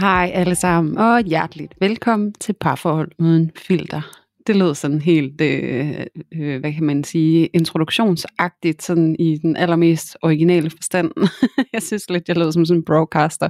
[0.00, 4.00] Hej alle sammen, og hjerteligt velkommen til Parforhold Uden Filter.
[4.46, 10.16] Det lød sådan helt, øh, øh, hvad kan man sige, introduktionsagtigt, sådan i den allermest
[10.22, 11.12] originale forstand.
[11.72, 13.48] jeg synes lidt, jeg lød som sådan en broadcaster.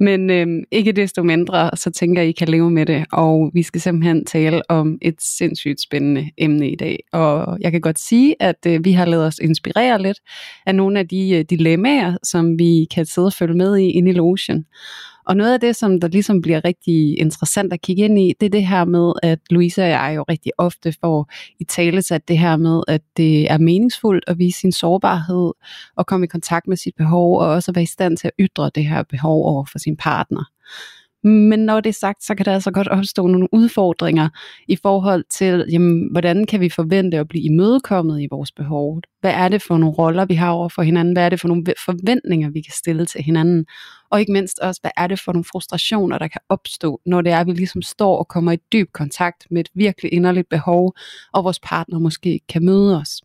[0.00, 3.62] Men øh, ikke desto mindre, så tænker jeg, I kan leve med det, og vi
[3.62, 6.98] skal simpelthen tale om et sindssygt spændende emne i dag.
[7.12, 10.18] Og jeg kan godt sige, at øh, vi har lavet os inspirere lidt
[10.66, 14.10] af nogle af de øh, dilemmaer, som vi kan sidde og følge med i inde
[14.10, 14.64] i logen.
[15.28, 18.46] Og noget af det, som der ligesom bliver rigtig interessant at kigge ind i, det
[18.46, 21.30] er det her med, at Louise og jeg jo rigtig ofte får
[21.60, 25.52] i tale sat det her med, at det er meningsfuldt at vise sin sårbarhed
[25.96, 28.32] og komme i kontakt med sit behov, og også at være i stand til at
[28.40, 30.44] ytre det her behov over for sin partner.
[31.24, 34.28] Men når det er sagt, så kan der altså godt opstå nogle udfordringer
[34.68, 39.00] i forhold til, jamen, hvordan kan vi forvente at blive imødekommet i vores behov?
[39.20, 41.12] Hvad er det for nogle roller, vi har over for hinanden?
[41.12, 43.66] Hvad er det for nogle forventninger, vi kan stille til hinanden?
[44.10, 47.32] Og ikke mindst også, hvad er det for nogle frustrationer, der kan opstå, når det
[47.32, 50.94] er, at vi ligesom står og kommer i dyb kontakt med et virkelig inderligt behov,
[51.32, 53.22] og vores partner måske kan møde os.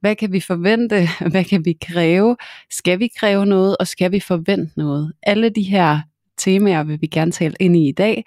[0.00, 1.08] Hvad kan vi forvente?
[1.32, 2.36] Hvad kan vi kræve?
[2.70, 5.12] Skal vi kræve noget, og skal vi forvente noget?
[5.22, 6.00] Alle de her
[6.38, 8.24] temaer vil vi gerne tale ind i i dag,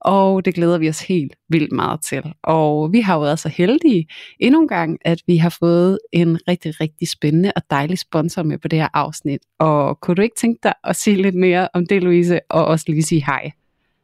[0.00, 2.22] og det glæder vi os helt vildt meget til.
[2.42, 4.06] Og vi har jo været så heldige
[4.40, 8.58] endnu en gang, at vi har fået en rigtig, rigtig spændende og dejlig sponsor med
[8.58, 9.40] på det her afsnit.
[9.58, 12.84] Og kunne du ikke tænke dig at sige lidt mere om det, Louise, og også
[12.88, 13.50] lige sige hej?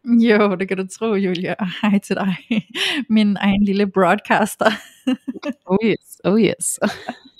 [0.05, 1.55] Jo, det kan du tro, Julia.
[1.83, 2.37] Hej til dig.
[3.09, 4.71] Min egen lille broadcaster.
[5.67, 6.79] Oh yes, oh yes.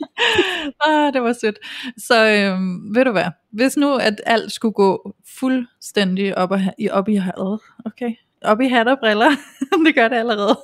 [0.87, 1.59] ah, det var sødt.
[1.99, 6.91] Så øhm, ved du hvad, hvis nu at alt skulle gå fuldstændig op, og, i,
[6.91, 9.31] op i havet, okay, op i hat og briller,
[9.87, 10.57] det gør det allerede,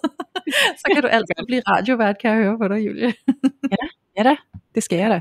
[0.79, 3.15] så kan du altid blive radiovært, kan jeg høre på dig, Julie.
[4.19, 4.37] Ja da,
[4.75, 5.21] det skal jeg da.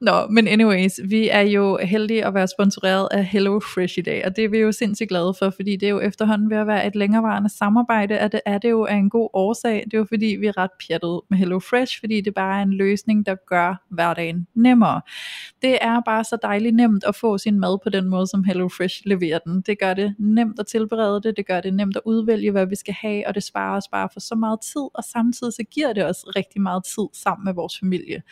[0.00, 4.24] Nå, men anyways, vi er jo heldige at være sponsoreret af Hello Fresh i dag,
[4.26, 6.66] og det er vi jo sindssygt glade for, fordi det er jo efterhånden ved at
[6.66, 9.84] være et længerevarende samarbejde, at det er det jo af en god årsag.
[9.84, 12.62] Det er jo fordi, vi er ret pjattet med Hello Fresh, fordi det bare er
[12.62, 15.00] en løsning, der gør hverdagen nemmere.
[15.62, 18.68] Det er bare så dejligt nemt at få sin mad på den måde, som Hello
[18.68, 19.60] Fresh leverer den.
[19.60, 22.76] Det gør det nemt at tilberede det, det gør det nemt at udvælge, hvad vi
[22.76, 25.92] skal have, og det sparer os bare for så meget tid, og samtidig så giver
[25.92, 28.22] det os rigtig meget tid sammen med vores familie.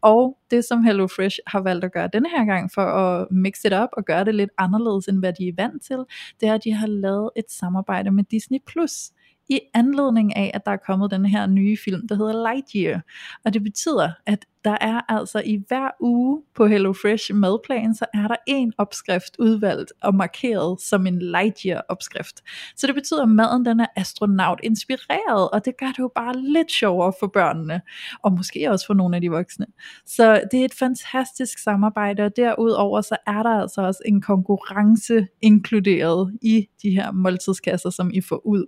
[0.00, 3.64] Og det som Hello Fresh har valgt at gøre denne her gang for at mix
[3.64, 5.98] it up og gøre det lidt anderledes end hvad de er vant til,
[6.40, 9.10] det er at de har lavet et samarbejde med Disney Plus
[9.48, 13.00] i anledning af, at der er kommet den her nye film, der hedder Lightyear.
[13.44, 18.28] Og det betyder, at der er altså i hver uge på HelloFresh madplan, så er
[18.28, 22.42] der en opskrift udvalgt og markeret som en Lightyear opskrift.
[22.76, 26.36] Så det betyder, at maden den er astronaut inspireret, og det gør det jo bare
[26.36, 27.80] lidt sjovere for børnene,
[28.22, 29.66] og måske også for nogle af de voksne.
[30.06, 35.26] Så det er et fantastisk samarbejde, og derudover så er der altså også en konkurrence
[35.42, 38.66] inkluderet i de her måltidskasser, som I får ud.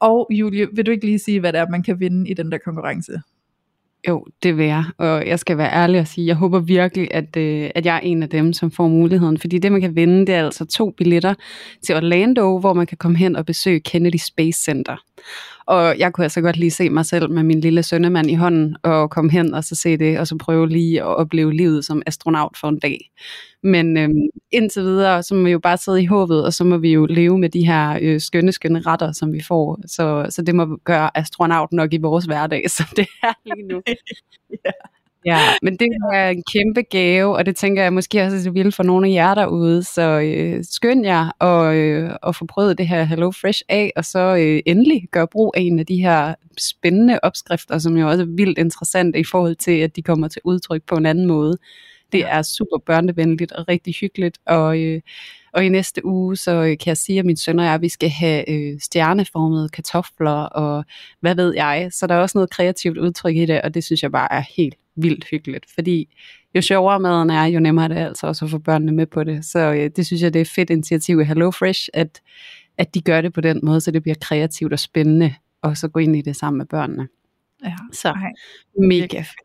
[0.00, 2.52] Og Julie, vil du ikke lige sige, hvad det er, man kan vinde i den
[2.52, 3.12] der konkurrence?
[4.08, 7.36] Jo, det vil jeg, og jeg skal være ærlig og sige, jeg håber virkelig, at,
[7.36, 10.26] øh, at jeg er en af dem, som får muligheden, fordi det man kan vinde,
[10.26, 11.34] det er altså to billetter
[11.84, 14.96] til Orlando, hvor man kan komme hen og besøge Kennedy Space Center.
[15.66, 18.76] Og jeg kunne altså godt lige se mig selv med min lille sønnemand i hånden,
[18.82, 22.02] og komme hen og så se det, og så prøve lige at opleve livet som
[22.06, 23.10] astronaut for en dag.
[23.62, 26.76] Men øhm, indtil videre, så må vi jo bare sidde i håbet, og så må
[26.76, 29.80] vi jo leve med de her øh, skønne, skønne retter, som vi får.
[29.86, 33.82] Så, så det må gøre astronaut nok i vores hverdag, som det er lige nu.
[34.64, 34.70] ja.
[35.26, 38.74] Ja, men det er en kæmpe gave, og det tænker jeg måske også, at det
[38.74, 39.82] for nogle af jer derude.
[39.82, 44.04] Så øh, skynd jer og, øh, og få prøvet det her Hello Fresh af, og
[44.04, 48.22] så øh, endelig gør brug af en af de her spændende opskrifter, som jo også
[48.22, 51.58] er vildt interessant i forhold til, at de kommer til udtryk på en anden måde.
[52.12, 55.00] Det er super børnevenligt og rigtig hyggeligt, og, øh,
[55.52, 57.88] og i næste uge, så øh, kan jeg sige, at min søn og jeg, vi
[57.88, 60.84] skal have øh, stjerneformede kartofler, og
[61.20, 61.88] hvad ved jeg.
[61.92, 64.42] Så der er også noget kreativt udtryk i det, og det synes jeg bare er
[64.56, 66.14] helt vildt hyggeligt, fordi
[66.54, 69.24] jo sjovere maden er, jo nemmere er det altså også at få børnene med på
[69.24, 69.44] det.
[69.44, 72.20] Så øh, det synes jeg, det er et fedt initiativ i Hello Fresh, at,
[72.78, 75.88] at de gør det på den måde, så det bliver kreativt og spændende og så
[75.88, 77.08] gå ind i det sammen med børnene.
[77.64, 78.32] Ja, Så ej,
[78.78, 79.38] mega fantastisk.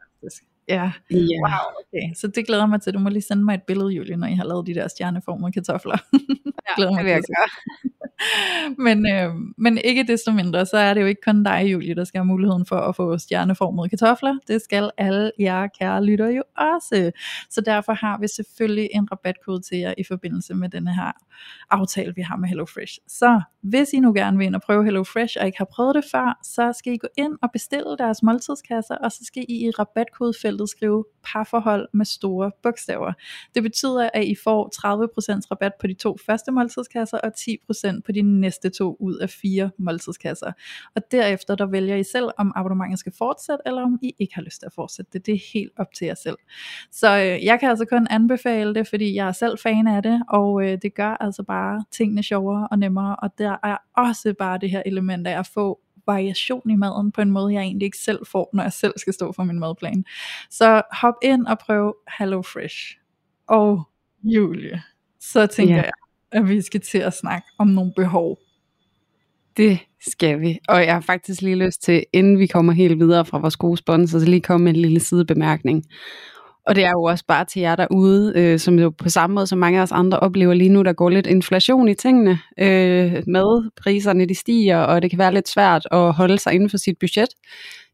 [0.70, 1.18] Ja, Ja.
[1.18, 2.16] wow, okay.
[2.16, 2.94] Så det glæder mig til.
[2.94, 5.52] Du må lige sende mig et billede, Julie, når I har lavet de der stjerneformede
[5.52, 5.98] kartofler.
[6.78, 7.50] glæder mig det vil jeg gøre.
[8.86, 12.04] men, øh, men ikke desto mindre, så er det jo ikke kun dig, Julie, der
[12.04, 14.38] skal have muligheden for at få stjerneformede kartofler.
[14.48, 17.12] Det skal alle jer kære lytter jo også.
[17.50, 21.12] Så derfor har vi selvfølgelig en rabatkode til jer i forbindelse med denne her
[21.70, 22.98] aftale, vi har med HelloFresh.
[23.08, 26.04] Så hvis I nu gerne vil ind og prøve HelloFresh, og ikke har prøvet det
[26.12, 29.72] før, så skal I gå ind og bestille deres måltidskasser, og så skal I i
[29.72, 33.14] rabatkodefeltet skrive parforhold med store bogstaver.
[33.56, 34.72] Det betyder, at I får
[35.38, 39.30] 30% rabat på de to første måltidskasser, og 10% på de næste to ud af
[39.30, 40.52] fire måltidskasser.
[40.96, 44.42] Og derefter, der vælger I selv, om abonnementet skal fortsætte, eller om I ikke har
[44.42, 45.26] lyst til at fortsætte det.
[45.26, 46.38] Det er helt op til jer selv.
[46.92, 50.22] Så øh, jeg kan altså kun anbefale det, fordi jeg er selv fan af det,
[50.30, 54.58] og øh, det gør altså bare tingene sjovere og nemmere, og der er også bare
[54.58, 57.98] det her element af at få variation i maden på en måde, jeg egentlig ikke
[57.98, 60.06] selv får, når jeg selv skal stå for min madplan.
[60.50, 62.98] Så hop ind og prøv HelloFresh.
[63.48, 63.84] Og
[64.24, 64.84] Julie,
[65.20, 65.82] så tænker Ja.
[65.82, 65.92] jeg,
[66.32, 68.38] at vi skal til at snakke om nogle behov.
[69.58, 69.80] Det
[70.12, 70.60] skal vi.
[70.68, 73.78] Og jeg har faktisk lige lyst til, inden vi kommer helt videre fra vores gode
[73.78, 75.86] sponsor, så lige komme med en lille sidebemærkning.
[76.68, 79.48] Og det er jo også bare til jer derude, øh, som jo på samme måde
[79.48, 82.40] som mange af os andre oplever lige nu, der går lidt inflation i tingene.
[82.60, 86.70] Øh, med priserne de stiger, og det kan være lidt svært at holde sig inden
[86.70, 87.30] for sit budget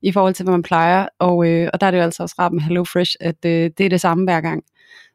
[0.01, 1.07] i forhold til, hvad man plejer.
[1.19, 3.85] Og, øh, og der er det jo altså også rart med HelloFresh, at øh, det
[3.85, 4.63] er det samme hver gang.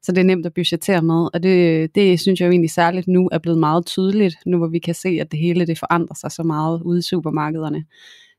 [0.02, 3.08] Så det er nemt at budgettere med, og det, det synes jeg jo egentlig særligt
[3.08, 6.14] nu er blevet meget tydeligt, nu hvor vi kan se, at det hele det forandrer
[6.14, 7.84] sig så meget ude i supermarkederne.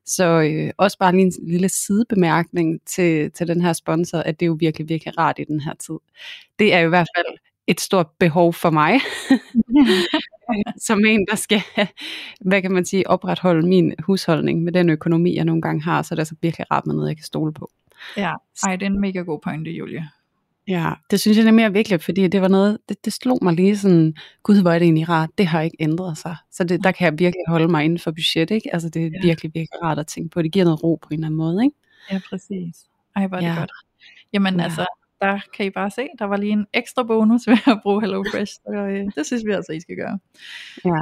[0.06, 4.46] Så øh, også bare lige en lille sidebemærkning til, til den her sponsor, at det
[4.46, 5.98] er jo virkelig, virkelig rart i den her tid.
[6.58, 9.00] Det er i hvert fald et stort behov for mig,
[10.88, 11.62] som en, der skal,
[12.40, 16.14] hvad kan man sige, opretholde min husholdning med den økonomi, jeg nogle gange har, så
[16.14, 17.70] er det altså virkelig rart med noget, jeg kan stole på.
[18.16, 18.34] Ja,
[18.66, 20.08] ej, det er en mega god pointe, Julie.
[20.68, 23.54] Ja, det synes jeg er mere vigtigt, fordi det var noget, det, det slog mig
[23.54, 26.36] lige sådan, gud hvor er det egentlig rart, det har ikke ændret sig.
[26.50, 28.72] Så det, der kan jeg virkelig holde mig inden for budget, ikke?
[28.74, 29.18] Altså det er Ja.
[29.22, 31.64] virkelig, virkelig rart at tænke på, det giver noget ro på en eller anden måde,
[31.64, 31.76] ikke?
[32.12, 32.76] Ja, præcis.
[33.16, 33.54] Ej, hvor er det Ja.
[33.58, 33.70] godt.
[34.32, 34.64] Jamen Ja.
[34.64, 34.86] altså,
[35.20, 38.52] der kan I bare se, der var lige en ekstra bonus ved at bruge HelloFresh,
[38.54, 40.18] så øh, det synes vi altså, I skal gøre.
[40.84, 41.00] Ja.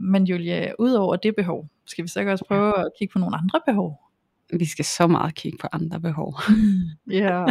[0.00, 3.36] Men Julie, udover det behov, skal vi så ikke også prøve at kigge på nogle
[3.36, 4.00] andre behov?
[4.58, 6.34] Vi skal så meget kigge på andre behov.
[7.10, 7.44] Ja,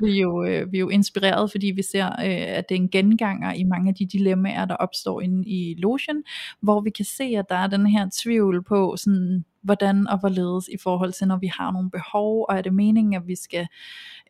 [0.00, 2.80] vi er jo, øh, vi er jo inspireret, fordi vi ser, øh, at det er
[2.80, 6.24] en genganger i mange af de dilemmaer, der opstår inde i logen,
[6.60, 10.68] hvor vi kan se, at der er den her tvivl på, sådan, hvordan og hvorledes
[10.68, 13.66] i forhold til, når vi har nogle behov, og er det meningen, at vi skal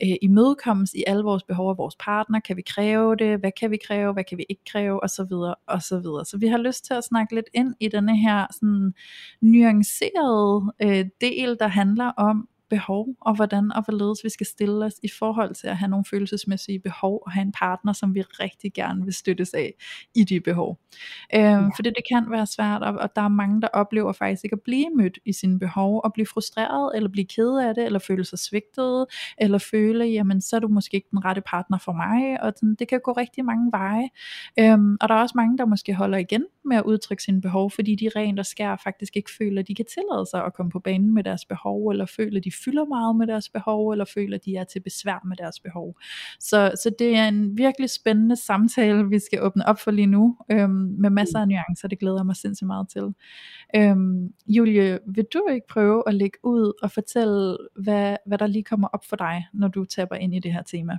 [0.03, 3.71] øh, imødekommes i alle vores behov af vores partner, kan vi kræve det, hvad kan
[3.71, 6.25] vi kræve, hvad kan vi ikke kræve, og så videre, og så videre.
[6.25, 8.95] Så vi har lyst til at snakke lidt ind i denne her sådan
[9.41, 14.95] nuancerede øh, del, der handler om behov, og hvordan og hvorledes vi skal stille os
[15.03, 18.73] i forhold til at have nogle følelsesmæssige behov, og have en partner, som vi rigtig
[18.73, 19.75] gerne vil støttes af
[20.15, 20.79] i de behov.
[21.35, 21.59] Øhm, ja.
[21.59, 24.55] For det, det kan være svært, og, og der er mange, der oplever faktisk ikke
[24.55, 27.99] at blive mødt i sine behov, og blive frustreret, eller blive ked af det, eller
[27.99, 29.07] føle sig svigtet,
[29.39, 32.75] eller føle, jamen så er du måske ikke den rette partner for mig, og sådan,
[32.75, 34.09] det kan gå rigtig mange veje.
[34.59, 37.71] Øhm, og der er også mange, der måske holder igen med at udtrykke sine behov,
[37.71, 40.71] fordi de rent og skær faktisk ikke føler, at de kan tillade sig at komme
[40.71, 44.05] på banen med deres behov, eller føler, at de fylder meget med deres behov, eller
[44.05, 45.97] føler, de er til besvær med deres behov.
[46.41, 50.37] Så, så det er en virkelig spændende samtale, vi skal åbne op for lige nu,
[50.51, 53.15] øhm, med masser af nuancer, det glæder jeg mig sindssygt meget til.
[53.77, 58.65] Øhm, Julie, vil du ikke prøve at lægge ud og fortælle, hvad, hvad der lige
[58.65, 60.99] kommer op for dig, når du tapper ind i det her tema?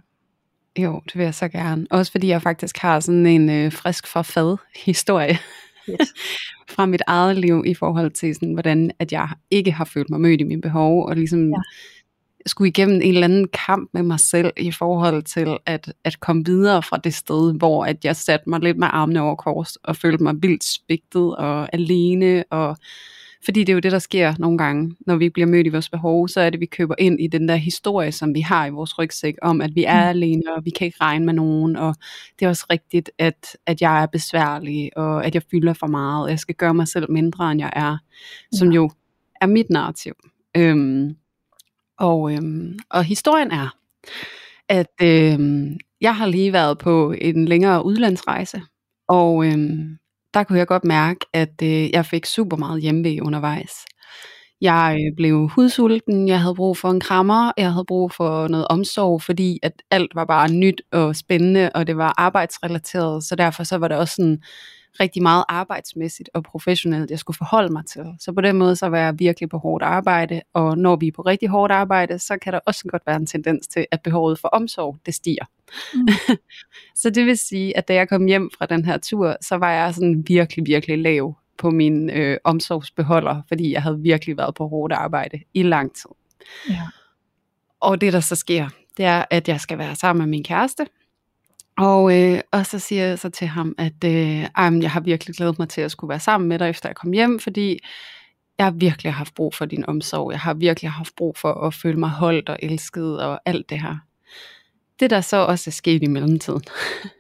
[0.80, 1.88] Jo, det vil jeg så gerne.
[1.92, 5.38] Også fordi jeg faktisk har sådan en øh, frisk fra fad historie
[5.90, 6.14] Yes.
[6.72, 10.22] fra mit eget liv i forhold til sådan, hvordan at jeg ikke har følt mig
[10.22, 11.56] mødt i mine behov, og ligesom Ja.
[12.46, 16.46] skulle igennem en eller anden kamp med mig selv i forhold til at, at komme
[16.46, 19.96] videre fra det sted, hvor at jeg satte mig lidt med armene over kors og
[19.96, 22.78] følte mig vildt spigtet og alene og
[23.46, 25.90] fordi det er jo det, der sker nogle gange, når vi bliver mødt i vores
[25.90, 28.66] behov, så er det, at vi køber ind i den der historie, som vi har
[28.66, 30.10] i vores rygsæk, om at vi er mm.
[30.10, 31.96] alene, og vi kan ikke regne med nogen, og
[32.40, 36.24] det er også rigtigt, at, at jeg er besværlig, og at jeg fylder for meget,
[36.24, 37.98] og jeg skal gøre mig selv mindre, end jeg er,
[38.54, 38.76] som Ja.
[38.76, 38.90] jo
[39.42, 40.14] er mit narrativ.
[40.58, 41.16] Øhm,
[42.00, 43.76] og, øhm, og historien er,
[44.70, 48.62] at øhm, jeg har lige været på en længere udlandsrejse,
[49.08, 49.98] og øhm,
[50.34, 53.72] der kunne jeg godt mærke, at øh, jeg fik super meget hjemmevæg undervejs.
[54.62, 58.68] Jeg øh, blev hudsulten, jeg havde brug for en krammer, jeg havde brug for noget
[58.70, 63.64] omsorg, fordi at alt var bare nyt og spændende, og det var arbejdsrelateret, så derfor
[63.64, 64.42] så var det også sådan
[65.00, 68.06] rigtig meget arbejdsmæssigt og professionelt, jeg skulle forholde mig til.
[68.20, 71.12] Så på den måde, så var jeg virkelig på hårdt arbejde, og når vi er
[71.12, 74.40] på rigtig hårdt arbejde, så kan der også godt være en tendens til, at behovet
[74.40, 75.46] for omsorg, det stiger.
[75.94, 76.08] Mm.
[77.02, 79.72] så det vil sige, at da jeg kom hjem fra den her tur, så var
[79.72, 84.68] jeg sådan virkelig, virkelig lav på min øh, omsorgsbeholder, fordi jeg havde virkelig været på
[84.68, 86.10] hårdt arbejde i lang tid.
[86.70, 86.82] Ja.
[87.80, 90.86] Og det, der så sker, det er, at jeg skal være sammen med min kæreste,
[91.82, 94.40] og, øh, og så siger jeg så til ham, at øh,
[94.82, 97.12] jeg har virkelig glædet mig til at skulle være sammen med dig, efter jeg kom
[97.12, 97.80] hjem, fordi
[98.58, 100.32] jeg har virkelig haft brug for din omsorg.
[100.32, 103.82] Jeg har virkelig haft brug for at føle mig holdt og elsket og alt det
[103.82, 103.98] her.
[105.00, 106.62] Det, der så også er sket i mellemtiden,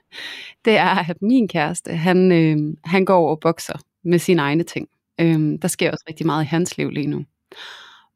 [0.65, 4.87] det er, at min kæreste, han, øh, han går og bokser med sine egne ting.
[5.19, 7.25] Øh, der sker også rigtig meget i hans liv lige nu.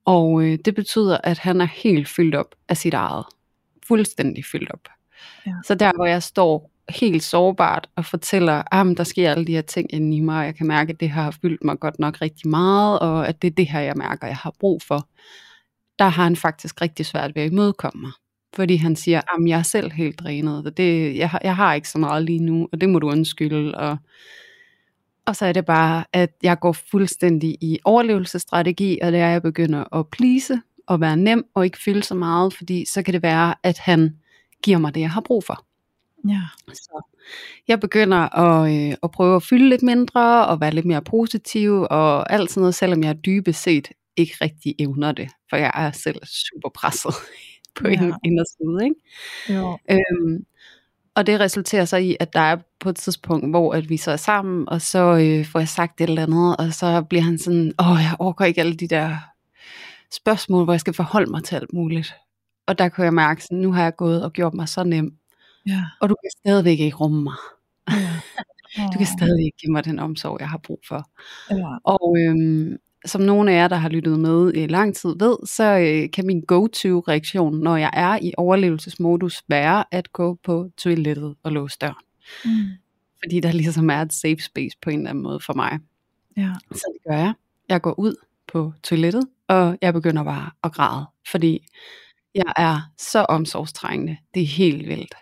[0.05, 3.25] Og øh, det betyder, at han er helt fyldt op af sit eget.
[3.87, 4.87] Fuldstændig fyldt op.
[5.45, 5.51] Ja.
[5.65, 9.61] Så der, hvor jeg står helt sårbart og fortæller, at der sker alle de her
[9.61, 12.21] ting inde i mig, og jeg kan mærke, at det har fyldt mig godt nok
[12.21, 15.07] rigtig meget, og at det er det her, jeg mærker, jeg har brug for,
[15.99, 18.11] der har han faktisk rigtig svært ved at imødekomme mig.
[18.55, 21.73] Fordi han siger, at jeg er selv helt drænet, og det, jeg, har, jeg har
[21.73, 23.75] ikke så meget lige nu, og det må du undskylde.
[23.75, 23.97] Og,
[25.25, 29.31] og så er det bare, at jeg går fuldstændig i overlevelsesstrategi, og det er, at
[29.31, 33.13] jeg begynder at plise og være nem og ikke fylde så meget, fordi så kan
[33.13, 34.15] det være, at han
[34.65, 35.65] giver mig det, jeg har brug for.
[36.29, 36.41] Ja.
[36.73, 37.01] Så
[37.67, 41.87] jeg begynder at, øh, at prøve at fylde lidt mindre, og være lidt mere positiv,
[41.89, 45.91] og alt sådan noget, selvom jeg dybest set ikke rigtig evner det, for jeg er
[45.91, 47.13] selv super presset
[47.79, 47.93] på ja.
[47.93, 48.83] en inderside.
[48.83, 49.59] Ikke?
[49.59, 49.77] Jo.
[49.91, 50.45] Øhm,
[51.15, 54.11] og det resulterer så i, at der er på et tidspunkt, hvor at vi så
[54.11, 57.37] er sammen, og så øh, får jeg sagt et eller andet, og så bliver han
[57.37, 59.17] sådan, åh, jeg overgår ikke alle de der
[60.11, 62.15] spørgsmål, hvor jeg skal forholde mig til alt muligt.
[62.67, 65.13] Og der kunne jeg mærke, at nu har jeg gået og gjort mig så nem.
[65.67, 65.83] Ja.
[66.01, 67.35] Og du kan stadigvæk ikke rumme mig.
[67.91, 68.87] Ja.
[68.93, 71.09] du kan stadig ikke give mig den omsorg, jeg har brug for.
[71.51, 71.77] Ja.
[71.83, 75.63] Og øhm, som nogle af jer, der har lyttet med i lang tid, ved, så
[75.63, 81.51] øh, kan min go-to-reaktion, når jeg er i overlevelsesmodus, være at gå på toilettet og
[81.51, 81.95] låse døren.
[82.45, 82.51] Mm.
[83.23, 85.79] Fordi der ligesom er et safe space på en eller anden måde for mig.
[86.37, 86.53] Ja.
[86.71, 87.33] Så det gør jeg.
[87.69, 88.15] Jeg går ud
[88.47, 91.67] på toilettet, og jeg begynder bare at græde, fordi
[92.35, 94.17] jeg er så omsorgstrængende.
[94.33, 95.15] Det er helt vildt.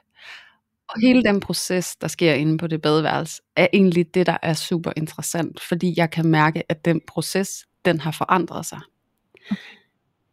[0.90, 4.54] Og hele den proces, der sker inde på det badeværelse, er egentlig det, der er
[4.54, 8.80] super interessant, fordi jeg kan mærke, at den proces, den har forandret sig.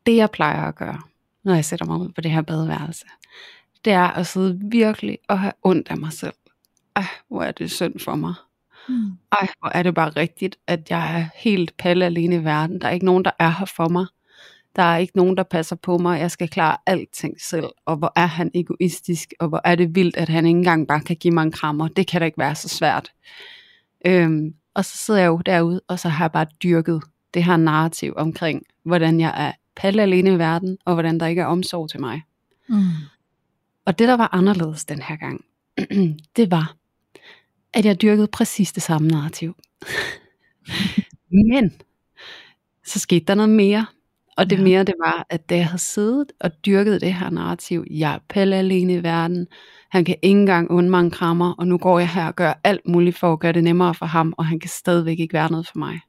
[0.06, 1.00] Det jeg plejer at gøre,
[1.44, 3.04] når jeg sætter mig ud på det her badeværelse,
[3.84, 6.34] det er at sidde virkelig og have ondt af mig selv.
[6.96, 8.34] Ej, hvor er det synd for mig.
[8.88, 9.10] Mm.
[9.32, 12.80] Ej, hvor er det bare rigtigt, at jeg er helt palle alene i verden.
[12.80, 14.06] Der er ikke nogen, der er her for mig.
[14.76, 16.20] Der er ikke nogen, der passer på mig.
[16.20, 17.68] Jeg skal klare alting selv.
[17.86, 21.00] Og hvor er han egoistisk, og hvor er det vildt, at han ikke engang bare
[21.00, 21.88] kan give mig en krammer.
[21.88, 23.12] Det kan da ikke være så svært.
[24.06, 27.02] Øhm, og så sidder jeg jo derude, og så har jeg bare dyrket
[27.34, 31.42] det her narrativ omkring, hvordan jeg er palle alene i verden, og hvordan der ikke
[31.42, 32.22] er omsorg til mig.
[32.68, 32.82] Mm.
[33.84, 35.44] Og det, der var anderledes den her gang,
[36.36, 36.76] det var,
[37.72, 39.56] at jeg dyrkede præcis det samme narrativ.
[41.52, 41.72] Men
[42.84, 43.86] så skete der noget mere.
[44.40, 44.62] Og det ja.
[44.62, 48.18] mere det var, at da jeg havde siddet og dyrket det her narrativ, jeg er
[48.28, 49.46] pelle alene i verden,
[49.90, 52.60] han kan ikke engang undre mig en krammer, og nu går jeg her og gør
[52.64, 55.50] alt muligt for at gøre det nemmere for ham, og han kan stadigvæk ikke være
[55.50, 56.00] noget for mig.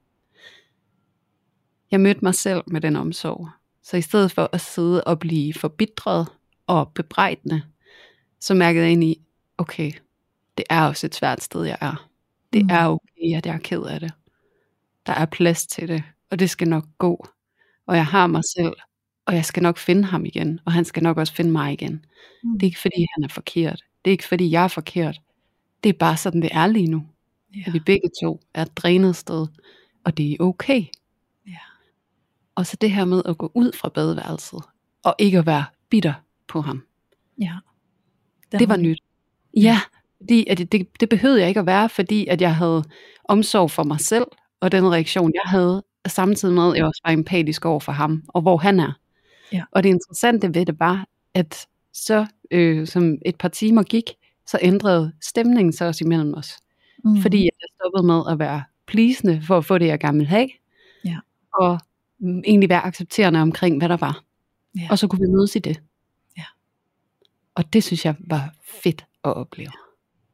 [1.91, 3.50] Jeg mødte mig selv med den omsorg.
[3.83, 6.27] Så i stedet for at sidde og blive forbitret
[6.67, 7.61] og bebrejdende,
[8.39, 9.21] så mærkede jeg ind i,
[9.57, 9.91] okay,
[10.57, 12.09] det er også et svært sted, jeg er.
[12.53, 12.69] Det mm.
[12.71, 14.11] er okay, at jeg er ked af det.
[15.05, 17.27] Der er plads til det, og det skal nok gå
[17.91, 18.74] og jeg har mig selv,
[19.25, 22.05] og jeg skal nok finde ham igen, og han skal nok også finde mig igen.
[22.43, 22.53] Mm.
[22.53, 23.83] Det er ikke fordi, han er forkert.
[24.05, 25.21] Det er ikke fordi, jeg er forkert.
[25.83, 27.03] Det er bare sådan, det er lige nu.
[27.55, 27.63] Ja.
[27.67, 29.48] At vi begge to er et drænet sted,
[30.03, 30.86] og det er okay.
[31.48, 31.57] Ja.
[32.55, 34.60] Og så det her med at gå ud fra badeværelset,
[35.03, 36.13] og ikke at være bitter
[36.48, 36.83] på ham.
[37.41, 37.55] Ja.
[38.51, 39.01] Den det var nyt.
[39.57, 39.81] Ja,
[40.17, 42.83] fordi at det, det, det behøvede jeg ikke at være, fordi at jeg havde
[43.24, 44.25] omsorg for mig selv,
[44.60, 48.24] og den reaktion, jeg havde, samtidig med, at jeg også var empatisk over for ham,
[48.27, 48.91] og hvor han er.
[49.53, 49.63] Ja.
[49.72, 54.12] Og det interessante ved det var, at så øh, som et par timer gik,
[54.48, 56.58] så ændrede stemningen så også imellem os.
[57.03, 57.22] Mm.
[57.22, 60.50] Fordi jeg stoppede med at være plisende for at få det, jeg gerne ville have.
[61.05, 61.17] Ja.
[61.53, 61.79] Og
[62.46, 64.24] egentlig være accepterende omkring, hvad der var.
[64.79, 64.88] Ja.
[64.89, 65.81] Og så kunne vi mødes i det.
[66.38, 66.43] Ja.
[67.55, 68.53] Og det synes jeg var
[68.84, 69.72] fedt at opleve.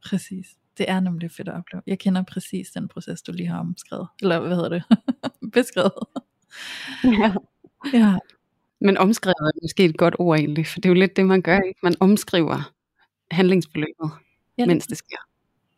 [0.06, 0.48] Præcis.
[0.78, 1.82] Det er nemlig fedt at opleve.
[1.88, 4.08] Jeg kender præcis den proces, du lige har omskrevet.
[4.22, 4.84] Eller hvad hedder det?
[5.54, 5.92] Beskrevet.
[7.04, 7.34] Ja.
[7.94, 8.18] ja.
[8.80, 11.42] Men omskrevet er måske et godt ord egentlig, for det er jo lidt det, man
[11.42, 11.60] gør.
[11.60, 11.80] Ikke?
[11.84, 12.74] Man omskriver
[13.32, 14.12] handlingsforløbet,
[14.58, 15.18] ja, mens det sker.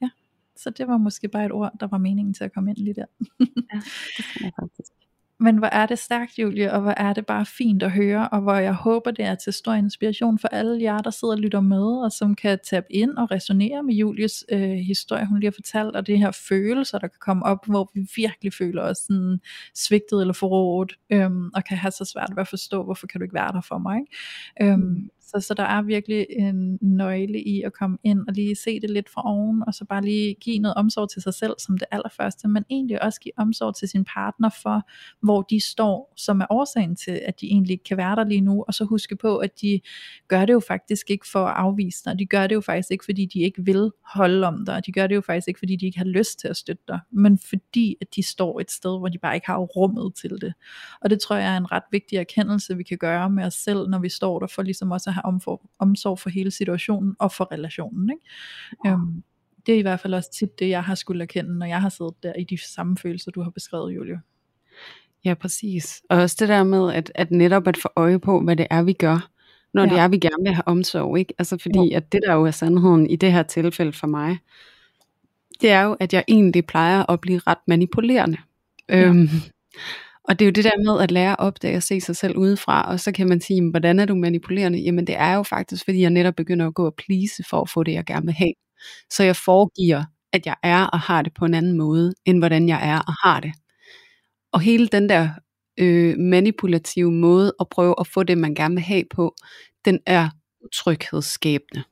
[0.01, 0.10] Ja,
[0.56, 2.94] Så det var måske bare et ord, der var meningen til at komme ind lige
[2.94, 3.06] der.
[3.39, 3.46] ja,
[4.18, 4.91] det jeg faktisk.
[5.41, 8.41] Men hvor er det stærkt, Julie, og hvor er det bare fint at høre, og
[8.41, 11.62] hvor jeg håber, det er til stor inspiration for alle jer, der sidder og lytter
[11.62, 15.55] med, og som kan tabe ind og resonere med Julies øh, historie, hun lige har
[15.55, 19.39] fortalt, og det her følelser, der kan komme op, hvor vi virkelig føler os sådan
[19.75, 23.24] svigtet eller forrådt, øhm, og kan have så svært ved at forstå, hvorfor kan du
[23.24, 24.00] ikke være der for mig.
[24.00, 24.72] Ikke?
[24.72, 25.10] Øhm, mm.
[25.31, 28.89] Så, så der er virkelig en nøgle i at komme ind og lige se det
[28.89, 31.88] lidt fra oven, og så bare lige give noget omsorg til sig selv som det
[31.91, 34.88] allerførste, men egentlig også give omsorg til sin partner for,
[35.21, 38.41] hvor de står, som er årsagen til, at de egentlig ikke kan være der lige
[38.41, 39.81] nu, og så huske på, at de
[40.27, 43.05] gør det jo faktisk ikke for at afvise dig, de gør det jo faktisk ikke,
[43.05, 45.86] fordi de ikke vil holde om dig, de gør det jo faktisk ikke, fordi de
[45.86, 49.07] ikke har lyst til at støtte dig, men fordi, at de står et sted, hvor
[49.07, 50.53] de bare ikke har rummet til det.
[51.01, 53.88] Og det tror jeg er en ret vigtig erkendelse, vi kan gøre med os selv,
[53.88, 57.31] når vi står der, for ligesom også at have omsorg, omsorg for hele situationen og
[57.31, 58.09] for relationen.
[58.09, 58.23] Ikke?
[58.85, 58.91] Ja.
[58.91, 59.23] Øhm,
[59.65, 61.89] det er i hvert fald også tit det, jeg har skulle erkende, når jeg har
[61.89, 64.21] siddet der i de samme følelser, du har beskrevet, Julie.
[65.25, 66.01] Ja, præcis.
[66.09, 68.83] Og også det der med, at, at netop at få øje på, hvad det er,
[68.83, 69.29] vi gør,
[69.73, 69.89] når ja.
[69.89, 71.17] det er, vi gerne vil have omsorg.
[71.17, 71.33] Ikke?
[71.38, 71.95] Altså fordi, ja.
[71.95, 74.38] at det der jo er sandheden i det her tilfælde for mig,
[75.61, 78.38] det er jo, at jeg egentlig plejer at blive ret manipulerende.
[78.89, 79.05] Ja.
[79.05, 79.29] Øhm,
[80.23, 82.38] og det er jo det der med at lære at opdage og se sig selv
[82.38, 84.79] udefra, og så kan man sige, hvordan er du manipulerende?
[84.79, 87.69] Jamen det er jo faktisk, fordi jeg netop begynder at gå og please for at
[87.69, 88.53] få det, jeg gerne vil have.
[89.09, 92.69] Så jeg foregiver, at jeg er og har det på en anden måde, end hvordan
[92.69, 93.51] jeg er og har det.
[94.51, 95.29] Og hele den der
[95.79, 99.35] øh, manipulative måde at prøve at få det, man gerne vil have på,
[99.85, 100.29] den er
[100.65, 101.83] utryghedsskabende.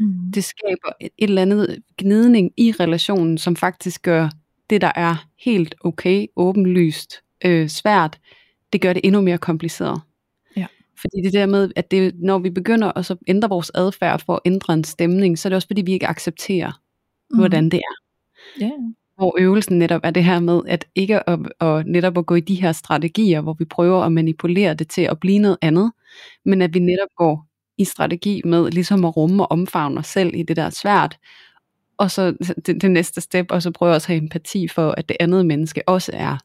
[0.00, 0.32] Mm.
[0.34, 4.28] Det skaber et, et eller andet gnidning i relationen, som faktisk gør
[4.70, 8.18] det, der er helt okay, åbenlyst, øh, svært,
[8.72, 10.00] det gør det endnu mere kompliceret.
[10.56, 10.66] Ja.
[11.00, 14.34] Fordi det der med, at det, når vi begynder at så ændre vores adfærd for
[14.34, 16.80] at ændre en stemning, så er det også fordi, vi ikke accepterer,
[17.30, 17.38] mm.
[17.38, 17.94] hvordan det er.
[18.60, 18.70] Ja.
[19.16, 22.40] Hvor øvelsen netop er det her med, at ikke at, at netop at gå i
[22.40, 25.92] de her strategier, hvor vi prøver at manipulere det til at blive noget andet,
[26.44, 27.46] men at vi netop går
[27.78, 31.18] i strategi med ligesom at rumme og omfavne os selv i det der svært,
[31.96, 35.08] og så det, det næste step, og så prøve også at have empati for, at
[35.08, 36.38] det andet menneske også er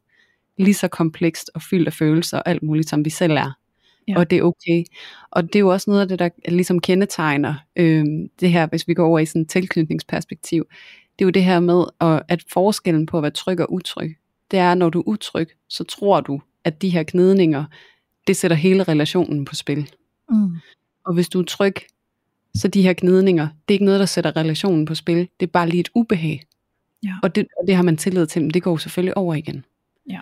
[0.60, 3.52] lige så komplekst og fyldt af følelser og alt muligt, som vi selv er.
[4.08, 4.18] Ja.
[4.18, 4.84] Og det er okay.
[5.32, 8.06] Og det er jo også noget af det, der ligesom kendetegner øh,
[8.40, 10.66] det her, hvis vi går over i sådan et tilknytningsperspektiv.
[11.20, 14.18] Det er jo det her med, at, at forskellen på at være tryg og utryg,
[14.52, 17.66] det er, når du er utryg, så tror du, at de her knidninger,
[18.28, 19.90] det sætter hele relationen på spil.
[20.30, 20.56] Mm.
[21.06, 21.76] Og hvis du er tryg,
[22.56, 25.18] så de her gnidninger, det er ikke noget, der sætter relationen på spil.
[25.40, 26.42] Det er bare lige et ubehag.
[27.04, 27.14] Ja.
[27.24, 29.66] Og, det, og det har man tillid til, men det går selvfølgelig over igen.
[30.10, 30.20] Ja.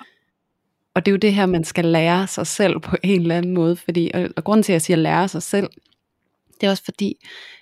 [0.97, 3.53] Og det er jo det her, man skal lære sig selv på en eller anden
[3.53, 3.75] måde.
[3.75, 5.69] Fordi, og, og grunden til, at jeg siger lære sig selv,
[6.61, 7.15] det er også fordi,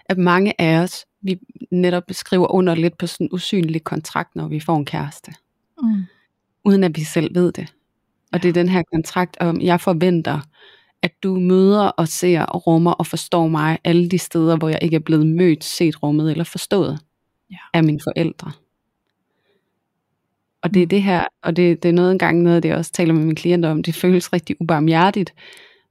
[0.05, 1.39] at mange af os, vi
[1.71, 5.33] netop skriver under lidt på sådan en usynlig kontrakt, når vi får en kæreste.
[5.81, 6.03] Mm.
[6.65, 7.73] Uden at vi selv ved det.
[8.33, 10.39] Og det er den her kontrakt om, jeg forventer,
[11.01, 14.79] at du møder og ser og rummer og forstår mig alle de steder, hvor jeg
[14.81, 16.99] ikke er blevet mødt, set rummet eller forstået
[17.51, 17.57] ja.
[17.73, 18.51] af mine forældre.
[20.65, 22.91] Og det er det her, og det, det er noget engang noget, det jeg også
[22.91, 25.33] taler med mine klienter om, det føles rigtig ubarmhjertigt,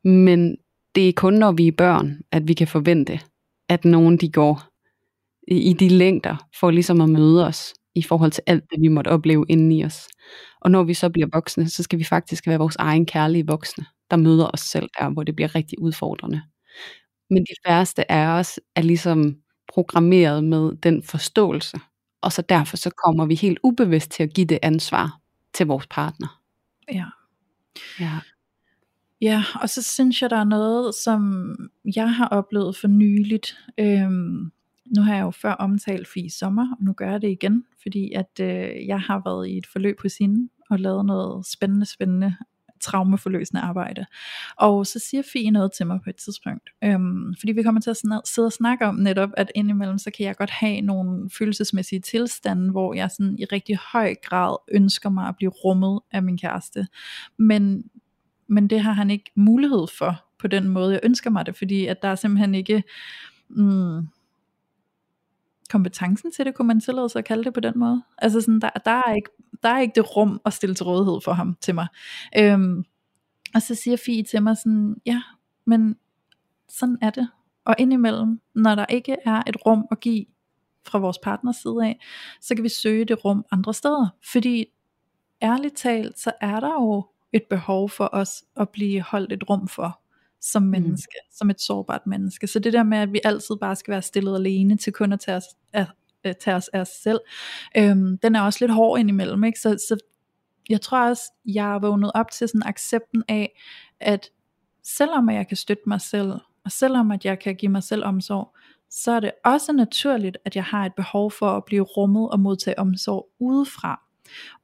[0.05, 0.57] men
[0.95, 3.21] det er kun når vi er børn, at vi kan forvente,
[3.69, 4.63] at nogen de går
[5.49, 8.89] i, i de længder, for ligesom at møde os, i forhold til alt det, vi
[8.89, 10.09] måtte opleve inden i os.
[10.61, 13.85] Og når vi så bliver voksne, så skal vi faktisk være vores egen kærlige voksne,
[14.11, 16.43] der møder os selv der, hvor det bliver rigtig udfordrende.
[17.31, 19.37] Men de færreste af os er ligesom
[19.75, 21.77] programmeret med den forståelse,
[22.25, 25.21] og så derfor så kommer vi helt ubevidst til at give det ansvar
[25.53, 26.41] til vores partner.
[26.93, 27.07] Ja.
[28.01, 28.21] Ja.
[29.21, 31.55] Ja, og så synes jeg, der er noget, som
[31.97, 33.59] jeg har oplevet for nyligt.
[33.79, 34.53] Øhm,
[34.97, 38.13] nu har jeg jo før omtalt Fie Sommer, og nu gør jeg det igen, fordi
[38.13, 42.37] at øh, jeg har været i et forløb på hende, og lavet noget spændende, spændende
[42.85, 44.07] traumeforløsende arbejde.
[44.57, 47.91] Og så siger Fie noget til mig på et tidspunkt, øhm, fordi vi kommer til
[47.91, 52.01] at sidde og snakke om netop, at indimellem så kan jeg godt have nogle følelsesmæssige
[52.01, 56.39] tilstande, hvor jeg sådan i rigtig høj grad ønsker mig at blive rummet af min
[56.39, 56.87] kæreste.
[57.39, 57.85] Men,
[58.49, 61.87] men det har han ikke mulighed for på den måde, jeg ønsker mig det, fordi
[61.87, 62.83] at der er simpelthen ikke...
[63.49, 64.09] Mm,
[65.71, 68.03] kompetencen til det, kunne man tillade sig at kalde det på den måde.
[68.19, 69.31] Altså sådan, der, der, er ikke,
[69.65, 71.87] der er ikke det rum at stille til rådighed for ham til mig.
[72.39, 72.85] Øhm,
[73.55, 75.23] og så siger Fie til mig sådan, ja,
[75.65, 75.97] men
[76.69, 77.29] sådan er det.
[77.65, 80.27] Og indimellem, når der ikke er et rum at give
[80.87, 82.01] fra vores partners side af,
[82.41, 84.09] så kan vi søge det rum andre steder.
[84.33, 84.67] Fordi
[85.43, 89.69] ærligt talt, så er der jo et behov for os at blive holdt et rum
[89.69, 90.01] for
[90.41, 90.69] som mm.
[90.69, 91.35] menneske, mm.
[91.37, 92.47] som et sårbart menneske.
[92.47, 95.21] Så det der med, at vi altid bare skal være stillet alene til kun at
[95.21, 95.87] tage os af
[96.25, 97.21] øh, tage os af os selv,
[97.77, 99.61] øhm, den er også lidt hård indimellem, ikke?
[99.61, 99.99] Så, så
[100.69, 103.61] jeg tror også, jeg er vågnet op til sådan accepten af,
[104.01, 104.31] at
[104.83, 106.33] selvom jeg kan støtte mig selv,
[106.65, 108.57] og selvom at jeg kan give mig selv omsorg,
[108.91, 112.41] så er det også naturligt, at jeg har et behov for at blive rummet og
[112.41, 114.01] modtage omsorg udefra.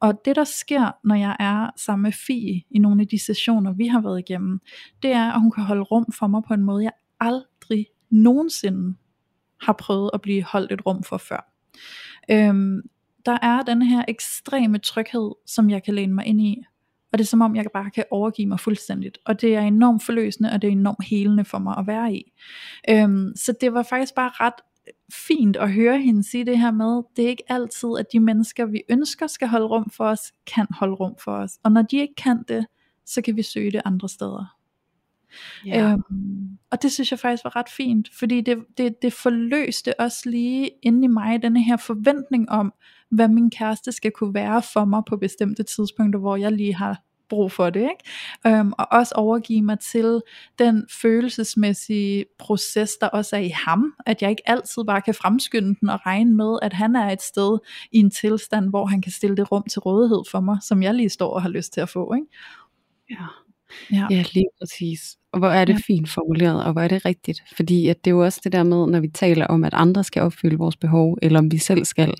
[0.00, 3.72] Og det der sker, når jeg er sammen med Fie i nogle af de sessioner,
[3.72, 4.60] vi har været igennem,
[5.02, 8.94] det er, at hun kan holde rum for mig på en måde, jeg aldrig nogensinde
[9.62, 11.52] har prøvet at blive holdt et rum for før.
[12.30, 12.80] Øhm,
[13.26, 16.64] der er den her ekstreme tryghed, som jeg kan læne mig ind i,
[17.12, 19.18] og det er som om, jeg bare kan overgive mig fuldstændigt.
[19.26, 22.32] Og det er enormt forløsende, og det er enormt helende for mig at være i.
[22.90, 24.54] Øhm, så det var faktisk bare ret
[25.28, 28.66] fint at høre hende sige det her med, det er ikke altid, at de mennesker,
[28.66, 31.58] vi ønsker skal holde rum for os, kan holde rum for os.
[31.62, 32.66] Og når de ikke kan det,
[33.06, 34.59] så kan vi søge det andre steder.
[35.66, 35.92] Ja.
[35.92, 40.30] Øhm, og det synes jeg faktisk var ret fint, fordi det, det, det forløste også
[40.30, 42.72] lige inde i mig, denne her forventning om,
[43.10, 47.02] hvad min kæreste skal kunne være for mig på bestemte tidspunkter, hvor jeg lige har
[47.30, 48.58] brug for det, ikke?
[48.58, 50.22] Øhm, og også overgive mig til
[50.58, 55.76] den følelsesmæssige proces, der også er i ham, at jeg ikke altid bare kan fremskynde
[55.80, 57.58] den og regne med, at han er et sted
[57.92, 60.94] i en tilstand, hvor han kan stille det rum til rådighed for mig, som jeg
[60.94, 62.26] lige står og har lyst til at få, ikke?
[63.10, 63.26] Ja.
[63.92, 64.06] Ja.
[64.10, 65.16] ja, lige præcis.
[65.32, 65.78] Og hvor er det ja.
[65.86, 67.42] fint formuleret, og hvor er det rigtigt.
[67.56, 70.04] Fordi at det er jo også det der med, når vi taler om, at andre
[70.04, 72.14] skal opfylde vores behov, eller om vi selv skal,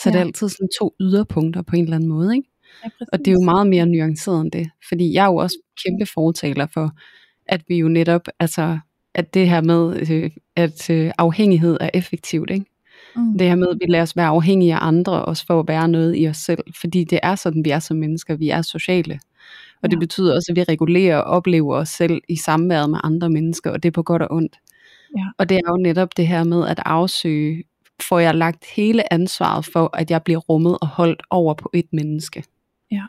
[0.00, 0.12] så ja.
[0.12, 2.36] det er altid sådan to yderpunkter på en eller anden måde.
[2.36, 2.48] Ikke?
[2.84, 4.70] Ja, og det er jo meget mere nuanceret end det.
[4.88, 6.90] Fordi jeg er jo også kæmpe fortaler for,
[7.46, 8.78] at vi jo netop, altså,
[9.14, 12.66] at det her med, øh, at øh, afhængighed er effektivt, ikke?
[13.16, 13.38] Mm.
[13.38, 15.88] Det her med, at vi lader os være afhængige af andre, også for at være
[15.88, 16.60] noget i os selv.
[16.80, 18.36] Fordi det er sådan, vi er som mennesker.
[18.36, 19.20] Vi er sociale.
[19.84, 23.30] Og det betyder også, at vi regulerer og oplever os selv i samværet med andre
[23.30, 24.56] mennesker, og det er på godt og ondt.
[25.16, 25.24] Ja.
[25.38, 27.64] Og det er jo netop det her med at afsøge,
[28.02, 31.86] får jeg lagt hele ansvaret for, at jeg bliver rummet og holdt over på et
[31.92, 32.44] menneske,
[32.90, 33.02] ja.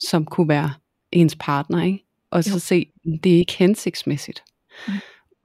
[0.00, 0.72] som kunne være
[1.12, 2.04] ens partner, ikke?
[2.30, 2.58] Og så jo.
[2.58, 2.86] se,
[3.24, 4.42] det er ikke hensigtsmæssigt.
[4.88, 4.94] Mm.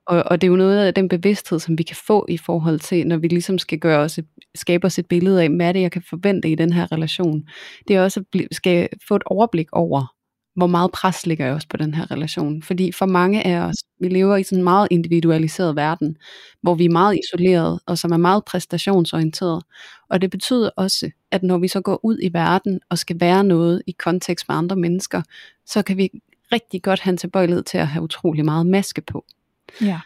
[0.05, 2.79] Og, og det er jo noget af den bevidsthed, som vi kan få i forhold
[2.79, 5.71] til, når vi ligesom skal gøre os et, skabe os et billede af, hvad er
[5.71, 7.47] det, jeg kan forvente i den her relation.
[7.87, 10.13] Det er også at skal få et overblik over,
[10.57, 12.63] hvor meget pres ligger jeg også på den her relation.
[12.63, 16.17] Fordi for mange af os, vi lever i sådan en meget individualiseret verden,
[16.61, 19.63] hvor vi er meget isoleret, og som er meget præstationsorienteret.
[20.09, 23.43] Og det betyder også, at når vi så går ud i verden, og skal være
[23.43, 25.21] noget i kontekst med andre mennesker,
[25.65, 26.09] så kan vi
[26.51, 29.25] rigtig godt have en tilbøjelighed til at have utrolig meget maske på.
[29.81, 29.99] Ja.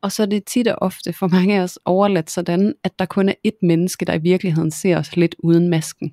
[0.00, 3.06] Og så er det tit og ofte for mange af os overladt sådan, at der
[3.06, 6.12] kun er et menneske, der i virkeligheden ser os lidt uden masken.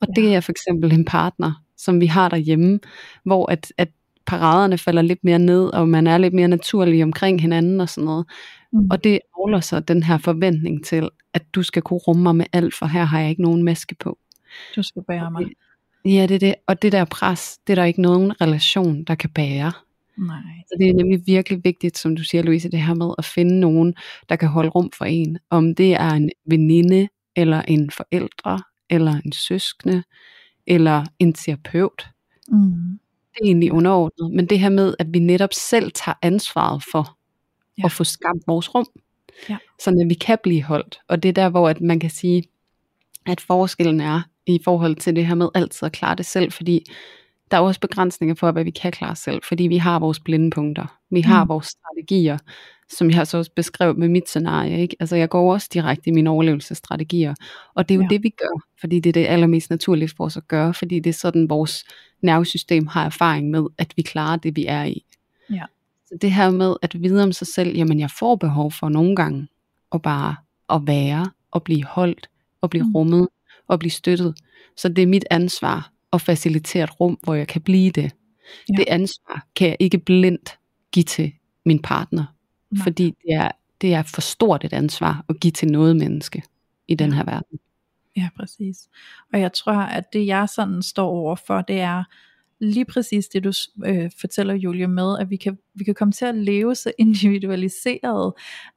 [0.00, 0.22] Og ja.
[0.22, 2.80] det er for eksempel en partner, som vi har derhjemme,
[3.24, 3.88] hvor at, at
[4.26, 8.04] paraderne falder lidt mere ned, og man er lidt mere naturlig omkring hinanden og sådan
[8.04, 8.26] noget.
[8.72, 8.90] Mm.
[8.90, 12.46] Og det avler så den her forventning til, at du skal kunne rumme mig med
[12.52, 14.18] alt, for her har jeg ikke nogen maske på.
[14.76, 15.46] Du skal bære mig.
[16.04, 16.54] Ja, det er det.
[16.66, 19.72] Og det der pres, det er der ikke nogen relation, der kan bære.
[20.18, 20.36] Nej.
[20.66, 23.60] Så det er nemlig virkelig vigtigt, som du siger, Louise, det her med at finde
[23.60, 23.94] nogen,
[24.28, 25.38] der kan holde rum for en.
[25.50, 30.02] Om det er en veninde, eller en forældre, eller en søskende,
[30.66, 32.06] eller en terapeut.
[32.48, 32.98] Mm.
[33.32, 34.34] Det er egentlig underordnet.
[34.34, 37.18] Men det her med, at vi netop selv tager ansvaret for
[37.78, 37.84] ja.
[37.84, 38.86] at få skabt vores rum.
[39.48, 39.56] Ja.
[39.78, 41.00] Så at vi kan blive holdt.
[41.08, 42.44] Og det er der, hvor at man kan sige,
[43.26, 46.84] at forskellen er i forhold til det her med altid at klare det selv, fordi
[47.50, 50.50] der er også begrænsninger for, hvad vi kan klare selv, fordi vi har vores blinde
[50.50, 50.97] punkter.
[51.10, 51.48] Vi har mm.
[51.48, 52.38] vores strategier,
[52.90, 54.80] som jeg så også beskrevet med mit scenarie.
[54.80, 54.96] Ikke?
[55.00, 57.34] Altså jeg går også direkte i mine overlevelsesstrategier.
[57.74, 58.08] Og det er jo ja.
[58.08, 61.10] det, vi gør, fordi det er det allermest naturligt for os at gøre, fordi det
[61.10, 61.84] er sådan, vores
[62.22, 65.04] nervesystem har erfaring med, at vi klarer det, vi er i.
[65.50, 65.64] Ja.
[66.06, 69.16] Så det her med at vide om sig selv, jamen jeg får behov for nogle
[69.16, 69.48] gange
[69.94, 70.36] at bare
[70.70, 72.28] at være, og blive holdt,
[72.60, 72.94] og blive mm.
[72.94, 73.28] rummet,
[73.68, 74.34] og blive støttet.
[74.76, 78.12] Så det er mit ansvar at facilitere et rum, hvor jeg kan blive det.
[78.68, 78.74] Ja.
[78.76, 80.58] Det ansvar kan jeg ikke blindt
[80.98, 81.32] give til
[81.66, 82.24] min partner,
[82.70, 82.82] Nej.
[82.82, 86.42] fordi det er, det er for stort et ansvar at give til noget menneske
[86.88, 87.58] i den her verden.
[88.16, 88.88] Ja, præcis.
[89.32, 92.04] Og jeg tror, at det jeg sådan står overfor, det er
[92.60, 93.52] lige præcis det du
[93.84, 98.32] øh, fortæller Julie med, at vi kan, vi kan komme til at leve så individualiseret,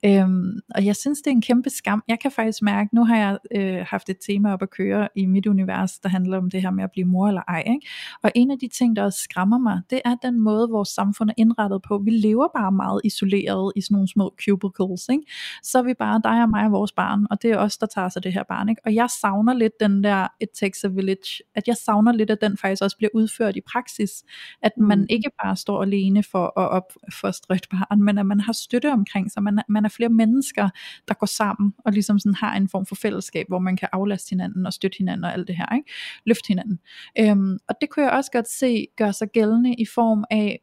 [0.05, 2.03] øhm, og jeg synes det er en kæmpe skam.
[2.07, 5.25] Jeg kan faktisk mærke, nu har jeg øh, haft et tema op at køre i
[5.25, 7.87] mit univers, der handler om det her med at blive mor eller ej, ikke?
[8.23, 11.29] og en af de ting, der også skræmmer mig, det er den måde, vores samfund
[11.29, 11.97] er indrettet på.
[11.97, 15.23] Vi lever bare meget isoleret i sådan nogle små cubicles, ikke?
[15.63, 17.87] så er vi bare dig og mig og vores barn, og det er os, der
[17.87, 18.81] tager sig det her barn, ikke?
[18.85, 22.41] og jeg savner lidt den der, it takes a village, at jeg savner lidt, at
[22.41, 24.23] den faktisk også bliver udført i praksis,
[24.61, 25.05] at man mm.
[25.09, 29.31] ikke bare står alene for at opfostre et barn, men at man har støtte omkring
[29.31, 30.69] sig, man, man er flere mennesker,
[31.07, 34.29] der går sammen, og ligesom sådan har en form for fællesskab, hvor man kan aflaste
[34.29, 35.91] hinanden, og støtte hinanden, og alt det her, ikke?
[36.25, 36.79] løfte hinanden.
[37.19, 40.59] Øhm, og det kunne jeg også godt se, gør sig gældende i form af,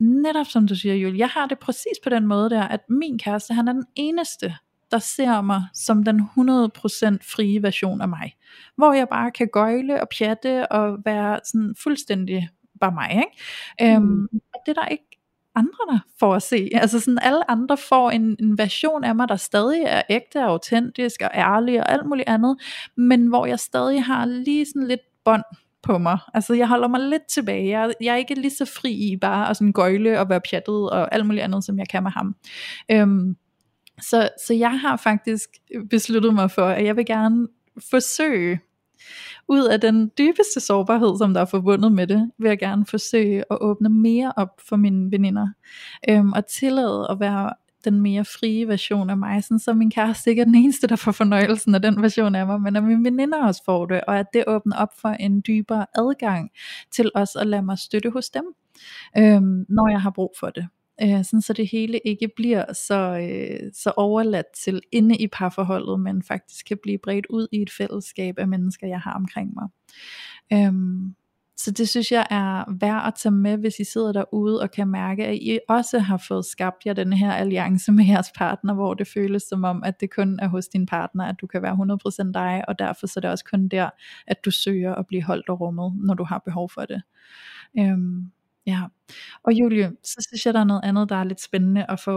[0.00, 3.18] netop som du siger, Julie, jeg har det præcis på den måde der, at min
[3.18, 4.54] kæreste, han er den eneste,
[4.90, 6.24] der ser mig som den 100%
[7.34, 8.36] frie version af mig.
[8.76, 12.48] Hvor jeg bare kan gøjle og pjatte og være sådan fuldstændig
[12.80, 13.10] bare mig.
[13.10, 13.94] Ikke?
[13.94, 14.12] Øhm, mm.
[14.12, 15.11] Øhm, og det er der ikke
[15.54, 16.70] andre, der får at se.
[16.74, 20.50] Altså sådan alle andre får en, en version af mig, der stadig er ægte og
[20.50, 22.56] autentisk og ærlig og alt muligt andet,
[22.96, 25.42] men hvor jeg stadig har lige sådan lidt bånd
[25.82, 26.18] på mig.
[26.34, 27.80] Altså jeg holder mig lidt tilbage.
[27.80, 30.90] Jeg, jeg er ikke lige så fri i bare at sådan gøjle og være pjattet
[30.90, 32.36] og alt muligt andet, som jeg kan med ham.
[32.90, 33.36] Øhm,
[34.00, 35.48] så, så jeg har faktisk
[35.90, 37.48] besluttet mig for, at jeg vil gerne
[37.90, 38.60] forsøge,
[39.48, 43.44] ud af den dybeste sårbarhed, som der er forbundet med det, vil jeg gerne forsøge
[43.50, 45.48] at åbne mere op for mine veninder,
[46.08, 47.52] øhm, og tillade at være
[47.84, 50.96] den mere frie version af mig, sådan så min kæreste ikke er den eneste, der
[50.96, 54.18] får fornøjelsen af den version af mig, men at mine veninder også får det, og
[54.18, 56.50] at det åbner op for en dybere adgang
[56.90, 58.44] til os at lade mig støtte hos dem,
[59.18, 60.68] øhm, når jeg har brug for det
[61.02, 66.00] øh, sådan så det hele ikke bliver så, øh, så overladt til inde i parforholdet,
[66.00, 69.68] men faktisk kan blive bredt ud i et fællesskab af mennesker, jeg har omkring mig.
[70.52, 71.14] Øhm,
[71.56, 74.88] så det synes jeg er værd at tage med, hvis I sidder derude og kan
[74.88, 78.94] mærke, at I også har fået skabt jer den her alliance med jeres partner, hvor
[78.94, 81.98] det føles som om, at det kun er hos din partner, at du kan være
[82.26, 83.90] 100% dig, og derfor så er det også kun der,
[84.26, 87.02] at du søger at blive holdt og rummet, når du har behov for det.
[87.78, 88.30] Øhm,
[88.66, 88.82] Ja,
[89.42, 92.12] og Julie, så synes jeg, der er noget andet, der er lidt spændende at få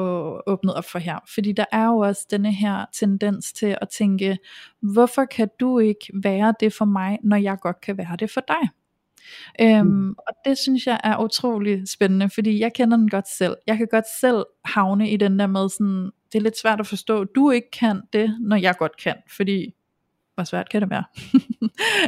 [0.48, 1.20] åbnet op for her.
[1.34, 4.38] Fordi der er jo også denne her tendens til at tænke,
[4.82, 8.42] hvorfor kan du ikke være det for mig, når jeg godt kan være det for
[8.48, 8.70] dig?
[9.62, 10.16] Øhm, mm.
[10.18, 13.56] og det synes jeg er utrolig spændende, fordi jeg kender den godt selv.
[13.68, 16.88] Jeg kan godt selv havne i den der med sådan, det er lidt svært at
[16.88, 19.74] forstå, du ikke kan det, når jeg godt kan, fordi
[20.36, 21.04] hvor svært kan det være?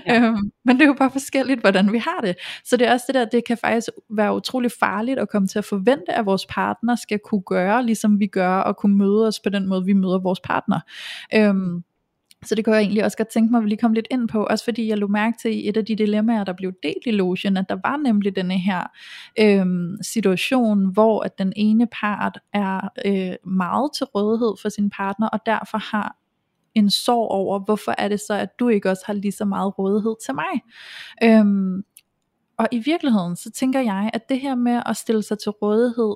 [0.07, 0.15] ja.
[0.27, 2.35] øhm, men det er jo bare forskelligt, hvordan vi har det.
[2.65, 5.59] Så det er også det der, det kan faktisk være utrolig farligt at komme til
[5.59, 9.39] at forvente, at vores partner skal kunne gøre, ligesom vi gør, og kunne møde os
[9.39, 10.79] på den måde, vi møder vores partner.
[11.33, 11.83] Øhm,
[12.43, 14.27] så det kan jeg egentlig også godt tænke mig, at vi lige komme lidt ind
[14.27, 17.03] på, også fordi jeg lå mærke til i et af de dilemmaer, der blev delt
[17.05, 18.83] i logen, at der var nemlig denne her
[19.39, 25.27] øhm, situation, hvor at den ene part er øh, meget til rådighed for sin partner,
[25.27, 26.15] og derfor har
[26.77, 29.79] en sorg over, hvorfor er det så, at du ikke også har lige så meget
[29.79, 30.61] rådighed til mig.
[31.23, 31.83] Øhm,
[32.59, 36.15] og i virkeligheden, så tænker jeg, at det her med at stille sig til rådighed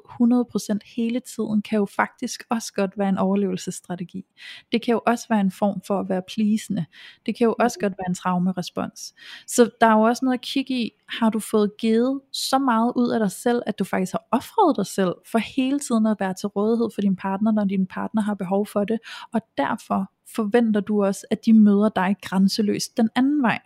[0.85, 4.25] 100% hele tiden, kan jo faktisk også godt være en overlevelsesstrategi.
[4.71, 6.85] Det kan jo også være en form for at være pleasende.
[7.25, 9.13] Det kan jo også godt være en traumerespons.
[9.47, 12.93] Så der er jo også noget at kigge i, har du fået givet så meget
[12.95, 16.17] ud af dig selv, at du faktisk har offret dig selv for hele tiden at
[16.19, 18.99] være til rådighed for din partner, når din partner har behov for det,
[19.33, 23.59] og derfor forventer du også, at de møder dig grænseløst den anden vej.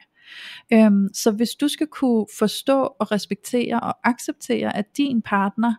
[0.73, 5.73] Øhm, så hvis du skal kunne forstå og respektere og acceptere, at din partner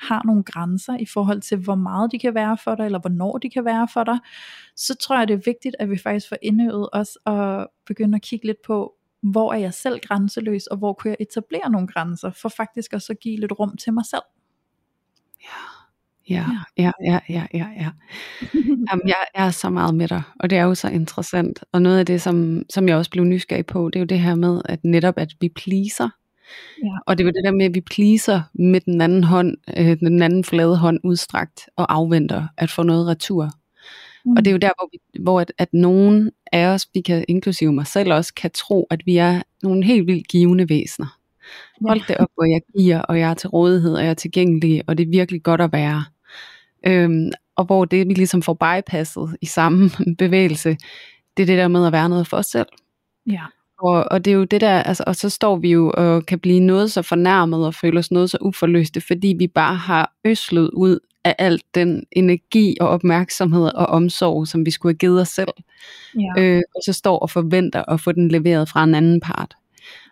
[0.00, 3.38] har nogle grænser i forhold til, hvor meget de kan være for dig, eller hvornår
[3.38, 4.18] de kan være for dig,
[4.76, 8.22] så tror jeg, det er vigtigt, at vi faktisk får indøvet os og begynde at
[8.22, 12.30] kigge lidt på, hvor er jeg selv grænseløs, og hvor kunne jeg etablere nogle grænser,
[12.30, 14.22] for faktisk også at give lidt rum til mig selv.
[15.42, 15.79] Ja.
[16.30, 16.44] Ja,
[16.78, 17.90] ja, ja, ja, ja, ja.
[18.90, 21.64] Jamen, jeg er så meget med dig, og det er jo så interessant.
[21.72, 24.20] Og noget af det, som, som jeg også blev nysgerrig på, det er jo det
[24.20, 26.08] her med, at netop at vi pleaser.
[26.84, 26.98] Ja.
[27.06, 29.98] Og det er jo det der med, at vi pleaser med den anden hånd, øh,
[30.00, 33.50] den anden flade hånd udstrakt, og afventer at få noget retur.
[34.24, 34.32] Mm.
[34.32, 37.24] Og det er jo der, hvor, vi, hvor at, at nogen af os, vi kan,
[37.28, 41.16] inklusive mig selv også, kan tro, at vi er nogle helt vildt givende væsener.
[41.88, 44.82] Hold det op, hvor jeg giver, og jeg er til rådighed, og jeg er tilgængelig,
[44.86, 46.04] og det er virkelig godt at være.
[46.86, 50.76] Øhm, og hvor det vi ligesom får bypasset i samme bevægelse,
[51.36, 52.68] det er det der med at være noget for os selv.
[53.26, 53.42] Ja.
[53.78, 56.38] Og, og det er jo det der, altså, og så står vi jo og kan
[56.38, 60.70] blive noget så fornærmet og føle os noget så uforløste, fordi vi bare har øslet
[60.70, 65.28] ud af alt den energi og opmærksomhed og omsorg, som vi skulle have givet os
[65.28, 65.52] selv.
[66.18, 66.42] Ja.
[66.42, 69.54] Øh, og så står og forventer at få den leveret fra en anden part.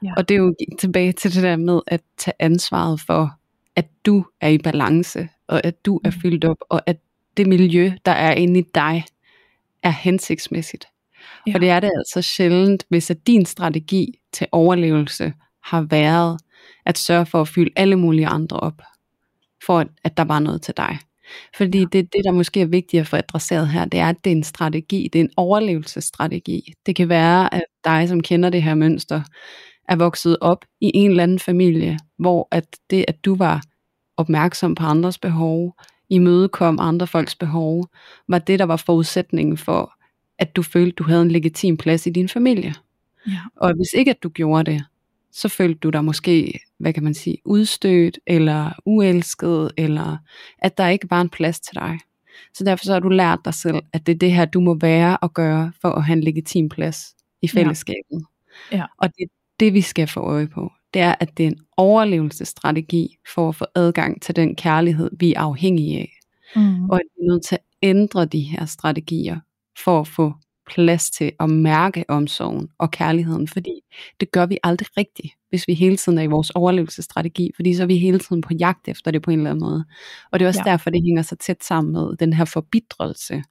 [0.04, 0.12] Ja.
[0.16, 3.30] Og det er jo tilbage til det der med at tage ansvaret for,
[3.76, 6.20] at du er i balance, og at du er mm.
[6.20, 6.96] fyldt op, og at
[7.36, 9.04] det miljø, der er inde i dig,
[9.82, 10.84] er hensigtsmæssigt.
[11.46, 11.54] Ja.
[11.54, 15.32] Og det er det altså sjældent, hvis at din strategi til overlevelse
[15.64, 16.40] har været
[16.86, 18.82] at sørge for at fylde alle mulige andre op,
[19.66, 20.98] for at, at der var noget til dig.
[21.56, 24.32] Fordi det, det, der måske er vigtigt at få adresseret her, det er, at det
[24.32, 26.72] er en strategi, det er en overlevelsesstrategi.
[26.86, 29.22] Det kan være, at dig, som kender det her mønster,
[29.88, 33.62] er vokset op i en eller anden familie, hvor at det, at du var
[34.18, 35.76] opmærksom på andres behov,
[36.08, 37.88] imødekom andre folks behov,
[38.28, 39.92] var det, der var forudsætningen for,
[40.38, 42.74] at du følte, du havde en legitim plads i din familie.
[43.26, 43.40] Ja.
[43.56, 44.84] Og hvis ikke, at du gjorde det,
[45.32, 50.16] så følte du dig måske, hvad kan man sige, udstødt, eller uelsket, eller
[50.58, 51.98] at der ikke var en plads til dig.
[52.54, 54.74] Så derfor så har du lært dig selv, at det er det her, du må
[54.74, 58.24] være og gøre, for at have en legitim plads i fællesskabet.
[58.72, 58.84] Ja.
[58.98, 59.28] Og det er
[59.60, 60.72] det, vi skal få øje på.
[60.94, 65.34] Det er, at det er en overlevelsesstrategi for at få adgang til den kærlighed, vi
[65.34, 66.12] er afhængige af.
[66.56, 66.90] Mm.
[66.90, 69.40] Og at vi er nødt til at ændre de her strategier,
[69.84, 70.32] for at få
[70.66, 73.80] plads til at mærke omsorgen og kærligheden, fordi
[74.20, 77.82] det gør vi aldrig rigtigt, hvis vi hele tiden er i vores overlevelsesstrategi, fordi så
[77.82, 79.84] er vi hele tiden på jagt efter det på en eller anden måde.
[80.32, 80.70] Og det er også Ja.
[80.70, 83.42] derfor, det hænger så tæt sammen med den her forbidrelse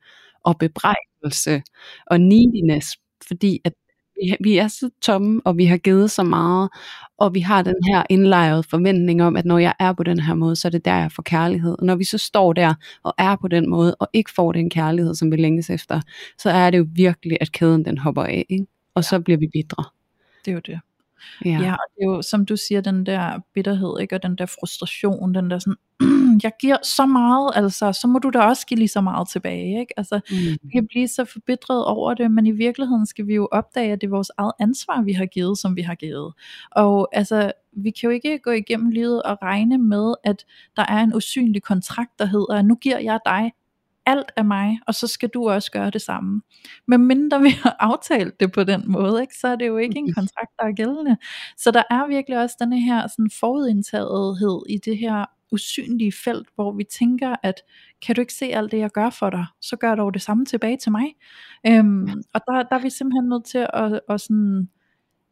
[0.43, 1.61] og bebrejdelse
[2.07, 2.97] og neediness,
[3.27, 3.73] fordi at
[4.21, 6.69] vi, vi er så tomme, og vi har givet så meget,
[7.17, 10.33] og vi har den her indlejrede forventning om, at når jeg er på den her
[10.33, 11.75] måde, så er det der, jeg får kærlighed.
[11.79, 14.69] Og når vi så står der og er på den måde, og ikke får den
[14.69, 16.01] kærlighed, som vi længes efter,
[16.37, 18.65] så er det jo virkelig, at kæden den hopper af, ikke?
[18.95, 19.83] og så bliver vi bidre.
[20.45, 20.79] Det er jo det.
[21.45, 21.49] Ja.
[21.49, 24.15] Ja, og det er jo, som du siger, den der bitterhed, ikke?
[24.15, 25.75] og den der frustration, den der sådan,
[26.43, 29.79] jeg giver så meget, altså, så må du da også give lige så meget tilbage,
[29.79, 29.93] ikke?
[29.97, 30.37] Altså, Mm.
[30.63, 34.01] vi kan blive så forbitret over det, men i virkeligheden skal vi jo opdage, at
[34.01, 36.33] det er vores eget ansvar, vi har givet, som vi har givet.
[36.71, 40.99] Og altså, vi kan jo ikke gå igennem livet og regne med, at der er
[41.03, 43.51] en usynlig kontrakt, der hedder, at nu giver jeg dig
[44.07, 46.41] alt af mig, og så skal du også gøre det samme.
[46.87, 49.97] Men mindre vi har aftalt det på den måde, ikke, så er det jo ikke
[49.97, 51.17] en kontrakt, der er gældende.
[51.57, 56.71] Så der er virkelig også denne her sådan forudindtagethed i det her usynlige felt, hvor
[56.71, 57.55] vi tænker, at
[58.05, 60.45] kan du ikke se alt det, jeg gør for dig, så gør dog det samme
[60.45, 61.13] tilbage til mig.
[61.67, 64.69] Øhm, og der, der er vi simpelthen nødt til at, at sådan,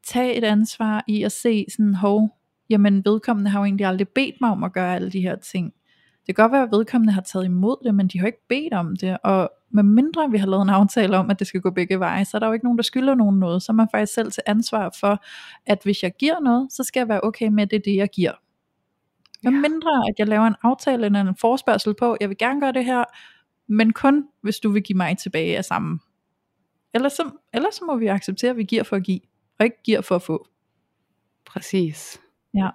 [0.06, 2.30] tage et ansvar i at se sådan, hov,
[2.70, 5.74] jamen vedkommende har jo egentlig aldrig bedt mig om at gøre alle de her ting.
[6.28, 8.74] Det kan godt være, at vedkommende har taget imod det, men de har ikke bedt
[8.74, 11.70] om det, og med mindre vi har lavet en aftale om, at det skal gå
[11.70, 13.88] begge veje, så er der jo ikke nogen, der skylder nogen noget, så er man
[13.92, 15.24] faktisk selv til ansvar for,
[15.66, 17.96] at hvis jeg giver noget, så skal jeg være okay med, at det er det,
[17.96, 18.32] jeg giver.
[19.44, 19.60] Med Ja.
[19.60, 22.86] mindre, at jeg laver en aftale eller en forspørgsel på, jeg vil gerne gøre det
[22.86, 23.04] her,
[23.68, 26.00] men kun hvis du vil give mig tilbage af samme.
[26.94, 29.20] Ellers så, ellers så må vi acceptere, at vi giver for at give,
[29.60, 30.48] og ikke giver for at få.
[31.46, 32.22] Præcis.
[32.54, 32.70] Ja.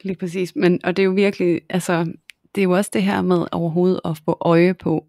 [0.00, 0.56] Lige præcis.
[0.56, 2.12] Men, og det er jo virkelig, altså,
[2.54, 5.04] det er jo også det her med overhovedet at få øje på,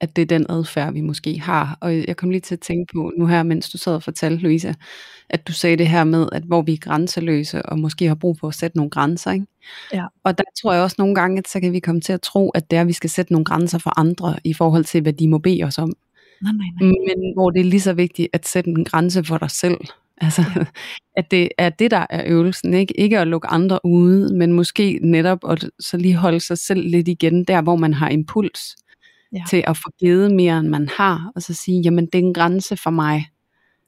[0.00, 1.78] at det er den adfærd, vi måske har.
[1.80, 4.42] Og jeg kom lige til at tænke på nu her, mens du sad og fortalte,
[4.42, 4.72] Louisa,
[5.30, 8.38] at du sagde det her med, at hvor vi er grænseløse, og måske har brug
[8.40, 9.32] for at sætte nogle grænser.
[9.32, 9.46] Ikke?
[9.92, 10.04] Ja.
[10.24, 12.50] Og der tror jeg også nogle gange, at så kan vi komme til at tro,
[12.50, 15.12] at det er, at vi skal sætte nogle grænser for andre, i forhold til, hvad
[15.12, 15.92] de må bede os om.
[16.42, 16.92] Nej, nej, nej.
[17.06, 19.76] Men hvor det er lige så vigtigt at sætte en grænse for dig selv.
[20.20, 20.64] Altså, ja.
[21.16, 22.74] at det er det, der er øvelsen.
[22.74, 26.88] Ikke, ikke at lukke andre ude, men måske netop at så lige holde sig selv
[26.88, 28.76] lidt igen, der hvor man har impuls
[29.32, 29.42] Ja.
[29.48, 31.32] til at få givet mere, end man har.
[31.34, 33.26] Og så sige, jamen det er en grænse for mig.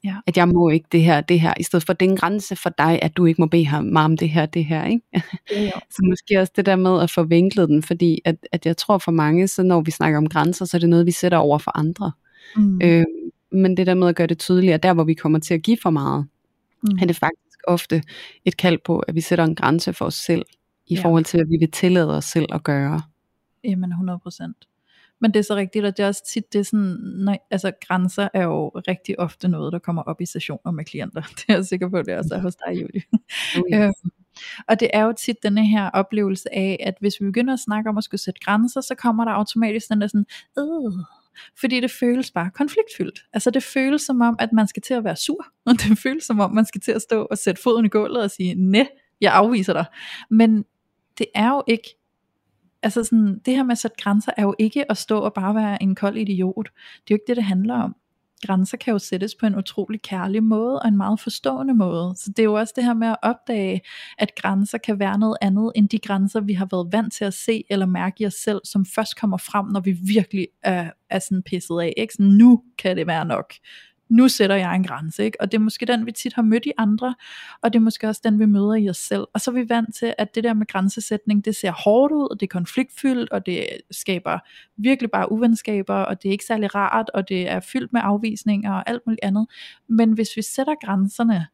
[0.04, 0.14] Ja.
[0.26, 1.54] At jeg må ikke det her, det her.
[1.60, 3.96] I stedet for, det er en grænse for dig, at du ikke må bede ham
[3.96, 4.84] om det her, det her.
[4.84, 5.02] Ikke?
[5.50, 5.70] Er jo.
[5.90, 8.98] Så måske også det der med at få vinklet den, fordi at, at jeg tror
[8.98, 11.58] for mange, så når vi snakker om grænser, så er det noget, vi sætter over
[11.58, 12.12] for andre.
[12.56, 12.80] Mm.
[12.82, 13.04] Øh,
[13.52, 15.78] men det der med at gøre det tydeligere, der hvor vi kommer til at give
[15.82, 16.26] for meget,
[16.82, 16.98] Mm.
[17.02, 18.02] er det faktisk ofte
[18.44, 20.44] et kald på, at vi sætter en grænse for os selv,
[20.86, 21.02] i Ja.
[21.02, 23.02] forhold til, at vi vil tillade os selv at gøre.
[23.64, 24.68] Jamen 100%
[25.20, 27.72] Men det er så rigtigt, og det er også tit, det er sådan, nej, altså
[27.88, 31.20] grænser er jo rigtig ofte noget, der kommer op i sessioner med klienter.
[31.36, 33.02] Det er jeg sikker på, det også er hos dig, Julie.
[33.84, 34.10] Øhm,
[34.68, 37.90] og det er jo tit denne her oplevelse af, at hvis vi begynder at snakke
[37.90, 40.26] om at skulle sætte grænser, så kommer der automatisk den der sådan,
[40.58, 40.92] øh,
[41.60, 43.20] fordi det føles bare konfliktfyldt.
[43.32, 46.24] Altså det føles som om, at man skal til at være sur, og det føles
[46.24, 48.88] som om, man skal til at stå og sætte foden i gulvet og sige, nej,
[49.20, 49.84] jeg afviser dig.
[50.30, 50.64] Men
[51.18, 51.96] det er jo ikke,
[52.82, 55.54] altså sådan, det her med at sætte grænser er jo ikke at stå og bare
[55.54, 56.68] være en kold idiot.
[56.74, 57.96] Det er jo ikke det, det handler om.
[58.46, 62.14] Grænser kan jo sættes på en utrolig kærlig måde, og en meget forstående måde.
[62.16, 63.80] Så det er jo også det her med at opdage,
[64.18, 67.34] at grænser kan være noget andet, end de grænser, vi har været vant til at
[67.34, 71.18] se eller mærke i os selv, som først kommer frem, når vi virkelig er, er
[71.18, 71.94] sådan pisset af.
[71.96, 72.14] Ikke?
[72.14, 73.54] Sådan, nu kan det være nok.
[74.08, 75.40] Nu sætter jeg en grænse, ikke?
[75.40, 77.14] og det er måske den, vi tit har mødt i andre,
[77.62, 79.24] og det er måske også den, vi møder i os selv.
[79.32, 82.28] Og så er vi vant til, at det der med grænsesætning, det ser hårdt ud,
[82.30, 84.38] og det er konfliktfyldt, og det skaber
[84.76, 88.72] virkelig bare uvenskaber, og det er ikke særlig rart, og det er fyldt med afvisninger
[88.72, 89.46] og alt muligt andet.
[89.88, 91.46] Men hvis vi sætter grænserne,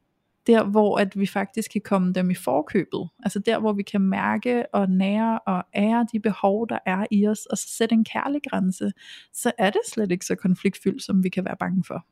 [0.47, 4.01] der hvor at vi faktisk kan komme dem i forkøbet, altså der hvor vi kan
[4.01, 8.05] mærke og nære og ære de behov, der er i os, og så sætte en
[8.05, 8.93] kærlig grænse,
[9.33, 12.07] så er det slet ikke så konfliktfyldt, som vi kan være bange for.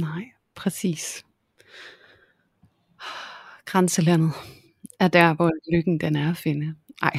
[0.00, 0.24] Nej,
[0.54, 1.24] præcis.
[3.64, 4.32] Grænselandet
[5.00, 6.74] er der, hvor lykken den er at finde.
[7.02, 7.12] Nej.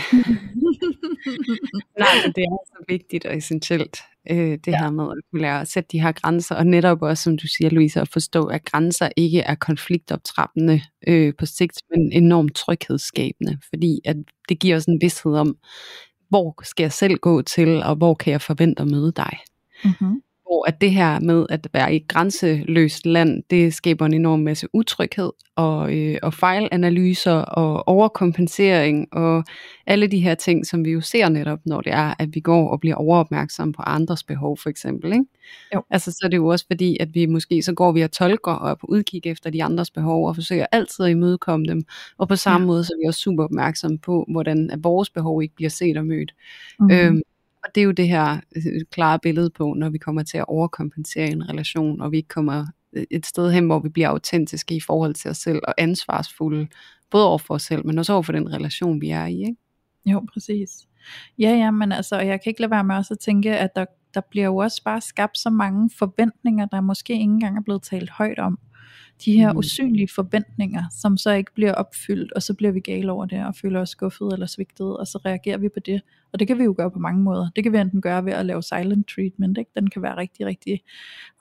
[2.00, 3.98] Nej, men det er så vigtigt og essentielt,
[4.32, 4.78] øh, det ja.
[4.78, 7.48] her med at kunne lære at sætte de her grænser, og netop også, som du
[7.48, 13.58] siger, Louise, at forstå, at grænser ikke er konfliktoptrappende øh, på sigt, men enormt tryghedsskabende,
[13.70, 14.16] fordi at
[14.50, 15.58] det giver os en vidshed om,
[16.30, 19.38] hvor skal jeg selv gå til, og hvor kan jeg forvente at møde dig.
[19.84, 20.22] Mm-hmm
[20.54, 24.40] hvor at det her med at være i et grænseløst land, det skaber en enorm
[24.40, 29.44] masse utryghed og, øh, og fejlanalyser og overkompensering og
[29.86, 32.70] alle de her ting, som vi jo ser netop, når det er, at vi går
[32.70, 35.14] og bliver overopmærksomme på andres behov for eksempel.
[35.14, 35.26] Ikke?
[35.76, 35.84] Jo.
[35.90, 38.52] Altså så er det jo også fordi, at vi måske så går vi og tolker
[38.52, 41.84] og er på udkig efter de andres behov og forsøger altid at imødekomme dem.
[42.18, 42.68] Og på samme ja.
[42.68, 45.98] måde så er vi også super opmærksomme på, hvordan at vores behov ikke bliver set
[45.98, 46.34] og mødt.
[46.80, 46.96] Mm-hmm.
[46.96, 47.22] Øhm,
[47.64, 50.46] og det er jo det her øh, klare billede på, når vi kommer til at
[50.48, 54.76] overkompensere en relation, og vi ikke kommer øh, et sted hen, hvor vi bliver autentiske
[54.76, 56.68] i forhold til os selv, og ansvarsfulde,
[57.12, 59.40] både over for os selv, men også over for den relation, vi er i.
[59.40, 59.56] Ikke?
[60.06, 60.70] Jo, præcis.
[61.40, 63.86] Ja, ja, men altså, jeg kan ikke lade være med også at tænke, at der,
[64.14, 67.84] der bliver jo også bare skabt så mange forventninger, der måske ikke engang er blevet
[67.84, 68.60] talt højt om
[69.26, 69.58] de her mm.
[69.58, 73.56] usynlige forventninger, som så ikke bliver opfyldt, og så bliver vi gale over det, og
[73.56, 76.02] føler os skuffet eller svigtet, og så reagerer vi på det.
[76.34, 77.50] Og det kan vi jo gøre på mange måder.
[77.56, 79.72] Det kan vi enten gøre ved at lave silent treatment, ikke?
[79.76, 80.82] den kan være rigtig, rigtig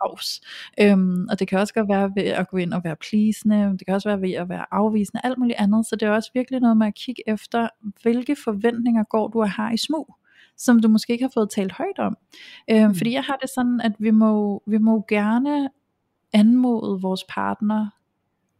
[0.01, 0.41] afs.
[0.81, 3.87] Øhm, og det kan også godt være ved at gå ind og være pleasende, det
[3.87, 5.87] kan også være ved at være afvisende, alt muligt andet.
[5.87, 7.69] Så det er også virkelig noget med at kigge efter,
[8.03, 10.15] hvilke forventninger går du og har i smug
[10.57, 12.17] som du måske ikke har fået talt højt om.
[12.71, 12.95] Øhm, mm.
[12.95, 15.69] Fordi jeg har det sådan, at vi må, vi må gerne
[16.33, 17.87] anmode vores partner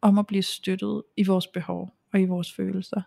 [0.01, 3.03] om at blive støttet i vores behov og i vores følelser.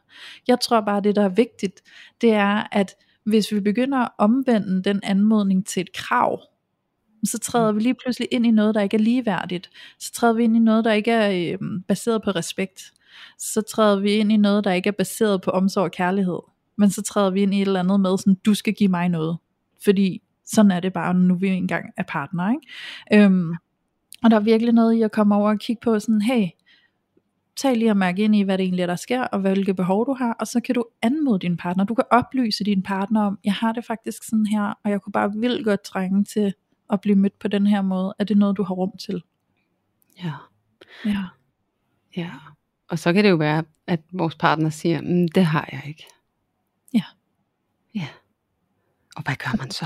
[0.48, 1.82] Jeg tror bare, det der er vigtigt,
[2.22, 6.42] det er, at hvis vi begynder at omvende den anmodning til et krav,
[7.24, 9.70] så træder vi lige pludselig ind i noget, der ikke er ligeværdigt.
[10.00, 12.94] Så træder vi ind i noget, der ikke er øh, baseret på respekt.
[13.38, 16.40] Så træder vi ind i noget, der ikke er baseret på omsorg og kærlighed.
[16.78, 19.10] Men så træder vi ind i et eller andet med, sådan, du skal give mig
[19.10, 19.38] noget.
[19.84, 22.52] Fordi sådan er det bare, nu vi engang er partner.
[22.52, 23.24] Ikke?
[23.24, 23.54] Øhm,
[24.26, 26.48] og der er virkelig noget i at komme over og kigge på sådan, hey,
[27.56, 30.06] tag lige og mærke ind i, hvad det egentlig er, der sker, og hvilke behov
[30.06, 31.84] du har, og så kan du anmode din partner.
[31.84, 35.14] Du kan oplyse din partner om, jeg har det faktisk sådan her, og jeg kunne
[35.14, 36.54] bare vildt godt trænge til
[36.90, 38.14] at blive mødt på den her måde.
[38.20, 39.24] Er det noget, du har rum til?
[40.24, 40.34] Ja.
[41.06, 41.24] Ja.
[42.18, 42.32] Ja.
[42.90, 46.06] Og så kan det jo være, at vores partner siger, mm, det har jeg ikke.
[46.94, 47.04] Ja.
[47.96, 48.08] Ja.
[49.16, 49.86] Og hvad gør man så?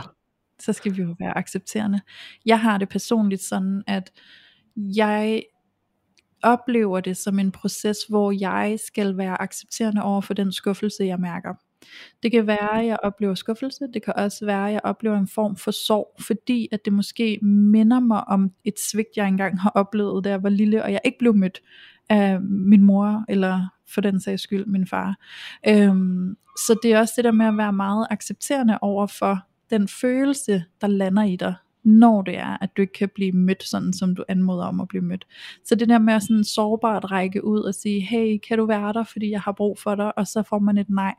[0.59, 2.01] Så skal vi jo være accepterende.
[2.45, 4.11] Jeg har det personligt sådan, at
[4.75, 5.43] jeg
[6.43, 11.19] oplever det som en proces, hvor jeg skal være accepterende over for den skuffelse, jeg
[11.19, 11.53] mærker.
[12.23, 15.27] Det kan være, at jeg oplever skuffelse, det kan også være, at jeg oplever en
[15.27, 19.69] form for sorg, fordi at det måske minder mig om et svigt, jeg engang har
[19.69, 21.61] oplevet, da jeg var lille, og jeg ikke blev mødt
[22.09, 25.15] af min mor, eller for den sags skyld min far.
[25.67, 29.87] Øhm, så det er også det der med at være meget accepterende over for den
[29.87, 33.93] følelse, der lander i dig, når det er, at du ikke kan blive mødt sådan,
[33.93, 35.27] som du anmoder om at blive mødt.
[35.65, 38.93] Så det der med at sådan sårbart række ud og sige, hey, kan du være
[38.93, 41.15] der, fordi jeg har brug for dig, og så får man et nej.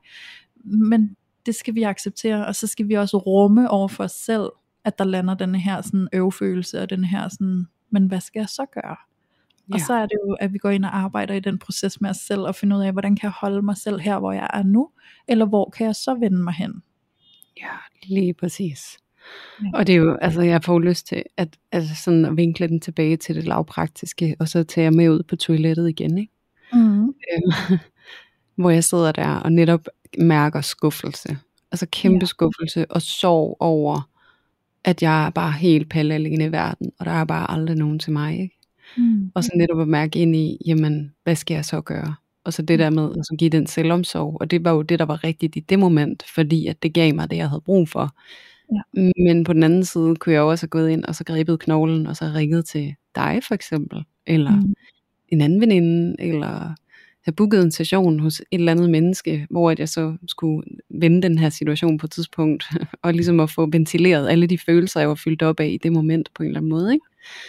[0.64, 4.48] Men det skal vi acceptere, og så skal vi også rumme over for os selv,
[4.84, 8.48] at der lander den her sådan øvfølelse, og den her sådan, men hvad skal jeg
[8.48, 8.96] så gøre?
[9.68, 9.74] Ja.
[9.74, 12.10] Og så er det jo, at vi går ind og arbejder i den proces med
[12.10, 14.50] os selv, og finder ud af, hvordan kan jeg holde mig selv her, hvor jeg
[14.52, 14.90] er nu,
[15.28, 16.82] eller hvor kan jeg så vende mig hen?
[17.56, 18.98] Ja, lige præcis.
[19.62, 19.70] Ja.
[19.74, 22.80] Og det er jo, altså jeg får lyst til at, altså sådan at vinkle den
[22.80, 26.32] tilbage til det lavpraktiske, og så tage med ud på toilettet igen, ikke?
[26.72, 27.02] Mm.
[27.02, 27.78] Øhm,
[28.60, 29.86] hvor jeg sidder der og netop
[30.18, 31.38] mærker skuffelse.
[31.72, 32.26] Altså kæmpe ja.
[32.26, 34.08] skuffelse og sorg over,
[34.84, 37.98] at jeg er bare helt palle alene i verden, og der er bare aldrig nogen
[37.98, 38.56] til mig, ikke?
[38.96, 39.32] Mm.
[39.34, 42.14] Og så netop at mærke ind i, jamen, hvad skal jeg så gøre?
[42.44, 45.04] Og så det der med at give den selvomsorg, og det var jo det, der
[45.04, 48.16] var rigtigt i det moment, fordi at det gav mig det, jeg havde brug for.
[48.72, 49.10] Ja.
[49.16, 52.06] Men på den anden side kunne jeg også have gået ind og så grebet knoglen,
[52.06, 54.74] og så ringet til dig for eksempel, eller mm.
[55.28, 56.74] en anden veninde, eller
[57.24, 61.38] have booket en session hos et eller andet menneske, hvor jeg så skulle vende den
[61.38, 62.64] her situation på et tidspunkt,
[63.02, 65.92] og ligesom at få ventileret alle de følelser, jeg var fyldt op af i det
[65.92, 66.92] moment på en eller anden måde.
[66.92, 67.06] Ikke?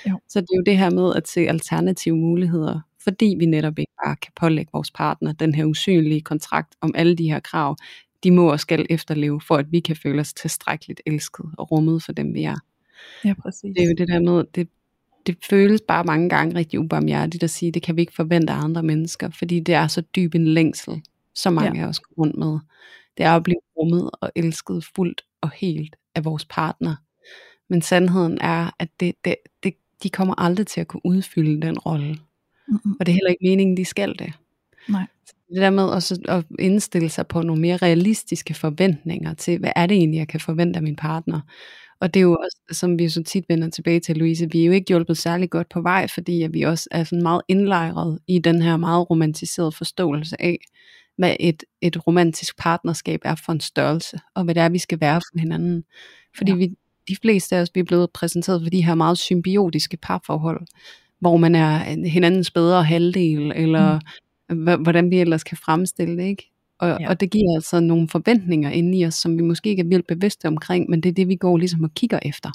[0.10, 0.20] Jo.
[0.30, 3.92] Så det er jo det her med at se alternative muligheder fordi vi netop ikke
[4.06, 7.76] bare kan pålægge vores partner den her usynlige kontrakt om alle de her krav,
[8.24, 12.04] de må og skal efterleve, for at vi kan føle os tilstrækkeligt elsket og rummet
[12.04, 12.58] for dem, vi er.
[13.26, 13.76] Ja, præcis.
[13.76, 14.68] Det er jo det der med, det,
[15.26, 18.64] det føles bare mange gange rigtig ubarmhjertigt at sige, det kan vi ikke forvente af
[18.64, 21.02] andre mennesker, fordi det er så dyb en længsel,
[21.36, 21.86] så mange ja.
[21.86, 22.60] af os går rundt med.
[23.18, 26.96] Det er at blive rummet og elsket fuldt og helt af vores partner.
[27.70, 29.74] Men sandheden er, at det, det, det,
[30.04, 32.18] de kommer aldrig til at kunne udfylde den rolle.
[32.72, 32.96] Mm-hmm.
[33.00, 34.34] Og det er heller ikke meningen, de skal det.
[34.90, 35.06] Nej.
[35.50, 39.86] det der med også at indstille sig på nogle mere realistiske forventninger til, hvad er
[39.86, 41.42] det egentlig, jeg kan forvente af min partner.
[42.00, 44.66] Og det er jo også, som vi så tit vender tilbage til, Louise, vi er
[44.66, 48.20] jo ikke hjulpet særlig godt på vej, fordi at vi også er sådan meget indlejret
[48.28, 50.58] i den her meget romantiserede forståelse af,
[51.18, 55.02] hvad et, et romantisk partnerskab er for en størrelse, og hvad det er, vi skal
[55.02, 55.84] være for hinanden.
[56.38, 56.58] Fordi ja.
[56.58, 56.76] vi,
[57.08, 60.68] de fleste af os, vi er blevet præsenteret for de her meget symbiotiske parforhold,
[61.22, 64.00] hvor man er hinandens bedre halvdel, eller
[64.50, 64.84] mm.
[64.84, 66.52] hvordan vi ellers kan fremstille det, ikke?
[66.80, 67.10] Og, ja.
[67.10, 70.08] og det giver altså nogle forventninger inde i os, som vi måske ikke er vildt
[70.08, 72.50] bevidste omkring, men det er det, vi går ligesom og kigger efter.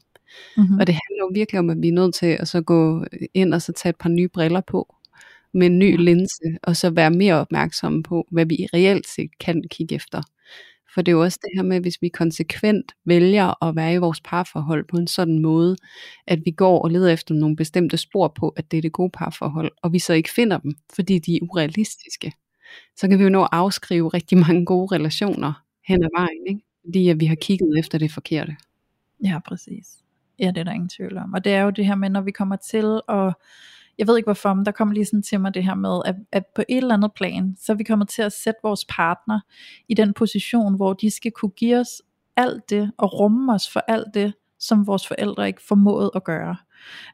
[0.57, 0.79] Mm-hmm.
[0.79, 3.05] Og det handler jo virkelig om, at vi er nødt til at så gå
[3.35, 4.95] ind og så tage et par nye briller på,
[5.55, 9.63] med en ny linse, og så være mere opmærksomme på, hvad vi reelt set kan
[9.71, 10.23] kigge efter.
[10.97, 13.97] For det er jo også det her med, hvis vi konsekvent vælger at være i
[13.97, 15.77] vores parforhold på en sådan måde,
[16.27, 19.11] at vi går og leder efter nogle bestemte spor på, at det er det gode
[19.11, 22.33] parforhold, og vi så ikke finder dem, fordi de er urealistiske,
[22.97, 25.53] så kan vi jo nå at afskrive rigtig mange gode relationer
[25.87, 26.61] hen ad vejen, ikke?
[26.85, 28.57] fordi at vi har kigget efter det forkerte.
[29.25, 29.87] Ja, præcis.
[30.39, 31.35] Ja, det er der ingen tvivl om.
[31.35, 33.35] Og det er jo det her med, når vi kommer til at
[33.99, 36.15] jeg ved ikke hvorfor, men der kommer lige sådan til mig det her med, at,
[36.33, 39.41] at på et eller andet plan, så er vi kommet til at sætte vores partner
[39.89, 42.03] i den position, hvor de skal kunne give os
[42.37, 46.57] alt det, og rumme os for alt det, som vores forældre ikke formåede at gøre.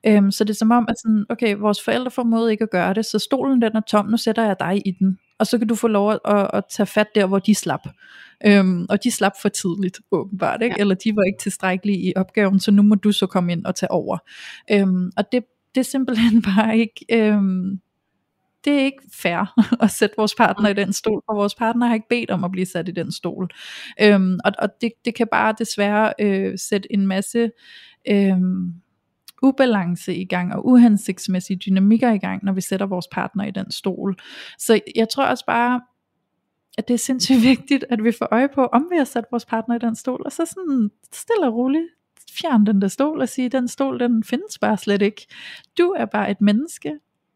[0.06, 2.94] Øhm, så det er som om, at sådan, okay, vores forældre formåede ikke at gøre
[2.94, 5.68] det, så stolen den er tom, nu sætter jeg dig i den, og så kan
[5.68, 7.88] du få lov at, at, at tage fat der, hvor de slap.
[8.46, 10.76] Øhm, og de slap for tidligt, åbenbart, ikke?
[10.78, 10.80] Ja.
[10.80, 13.74] eller de var ikke tilstrækkelige i opgaven, så nu må du så komme ind og
[13.74, 14.18] tage over.
[14.70, 15.44] Øhm, og det,
[15.74, 17.80] det er simpelthen bare ikke, øhm,
[18.64, 19.54] det er ikke fair
[19.84, 22.50] at sætte vores partner i den stol, og vores partner har ikke bedt om at
[22.50, 23.48] blive sat i den stol.
[24.00, 27.50] Øhm, og og det, det kan bare desværre øh, sætte en masse
[28.08, 28.74] øhm,
[29.42, 33.70] ubalance i gang, og uhensigtsmæssige dynamikker i gang, når vi sætter vores partner i den
[33.70, 34.16] stol.
[34.58, 35.80] Så jeg tror også bare,
[36.78, 39.46] at det er sindssygt vigtigt, at vi får øje på, om vi har sat vores
[39.46, 41.88] partner i den stol, og så sådan stille og roligt
[42.40, 45.26] fjern den der stol og sige, den stol, den findes bare slet ikke.
[45.78, 46.92] Du er bare et menneske,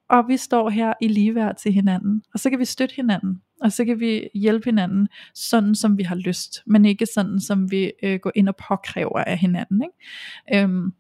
[0.09, 3.73] og vi står her i ligeværd til hinanden, og så kan vi støtte hinanden, og
[3.73, 7.93] så kan vi hjælpe hinanden, sådan som vi har lyst, men ikke sådan som vi
[8.03, 9.83] øh, går ind og påkræver af hinanden.
[9.83, 10.63] Ikke?
[10.63, 10.93] Øhm,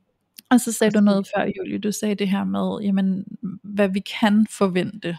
[0.50, 3.24] og så sagde du noget før, Julie, du sagde det her med, jamen,
[3.62, 5.18] hvad vi kan forvente,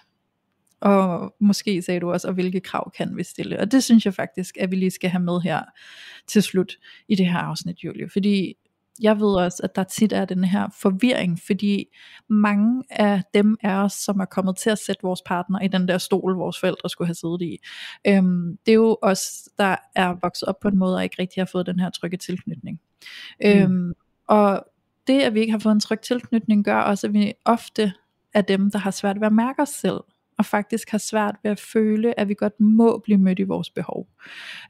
[0.80, 3.59] og måske sagde du også, og hvilke krav kan vi stille.
[3.59, 5.61] Og det synes jeg faktisk, at vi lige skal have med her
[6.28, 6.73] til slut
[7.07, 8.09] i det her afsnit, Julie.
[8.09, 8.53] Fordi
[9.02, 11.86] jeg ved også, at der tit er den her forvirring, fordi
[12.28, 15.88] mange af dem af os, som er kommet til at sætte vores partner i den
[15.88, 17.58] der stol, vores forældre skulle have siddet i,
[18.08, 21.41] øhm, det er jo os, der er vokset op på en måde, og ikke rigtig
[21.41, 22.80] har fået den her trygge tilknytning.
[23.43, 23.50] Mm.
[23.50, 23.93] Øhm,
[24.28, 24.66] og
[25.08, 27.93] det, at vi ikke har fået en tryg tilknytning, gør også, at vi ofte
[28.34, 30.00] er dem, der har svært ved at mærke os selv,
[30.38, 33.70] og faktisk har svært ved at føle, at vi godt må blive mødt i vores
[33.70, 34.08] behov.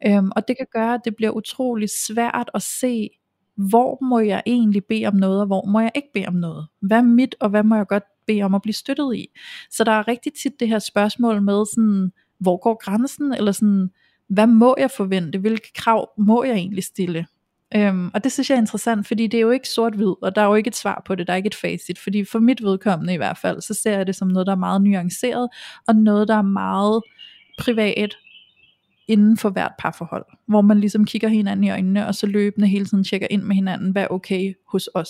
[0.08, 3.10] Øhm, og det kan gøre, at det bliver utrolig svært at se,
[3.58, 6.68] hvor må jeg egentlig bede om noget, og hvor må jeg ikke bede om noget?
[6.82, 9.28] Hvad er mit, og hvad må jeg godt bede om at blive støttet i?
[9.72, 13.90] Så der er rigtig tit det her spørgsmål med sådan, hvor går grænsen, eller sådan,
[14.30, 17.26] hvad må jeg forvente, hvilke krav må jeg egentlig stille?
[17.76, 20.42] Øhm, og det synes jeg er interessant, fordi det er jo ikke sort-hvid, og der
[20.42, 22.64] er jo ikke et svar på det, der er ikke et facit, fordi for mit
[22.64, 25.50] vedkommende i hvert fald, så ser jeg det som noget, der er meget nuanceret,
[25.88, 27.02] og noget, der er meget
[27.60, 28.18] privat,
[29.08, 32.86] inden for hvert parforhold, hvor man ligesom kigger hinanden i øjnene, og så løbende hele
[32.86, 35.10] tiden tjekker ind med hinanden, hvad er okay hos os.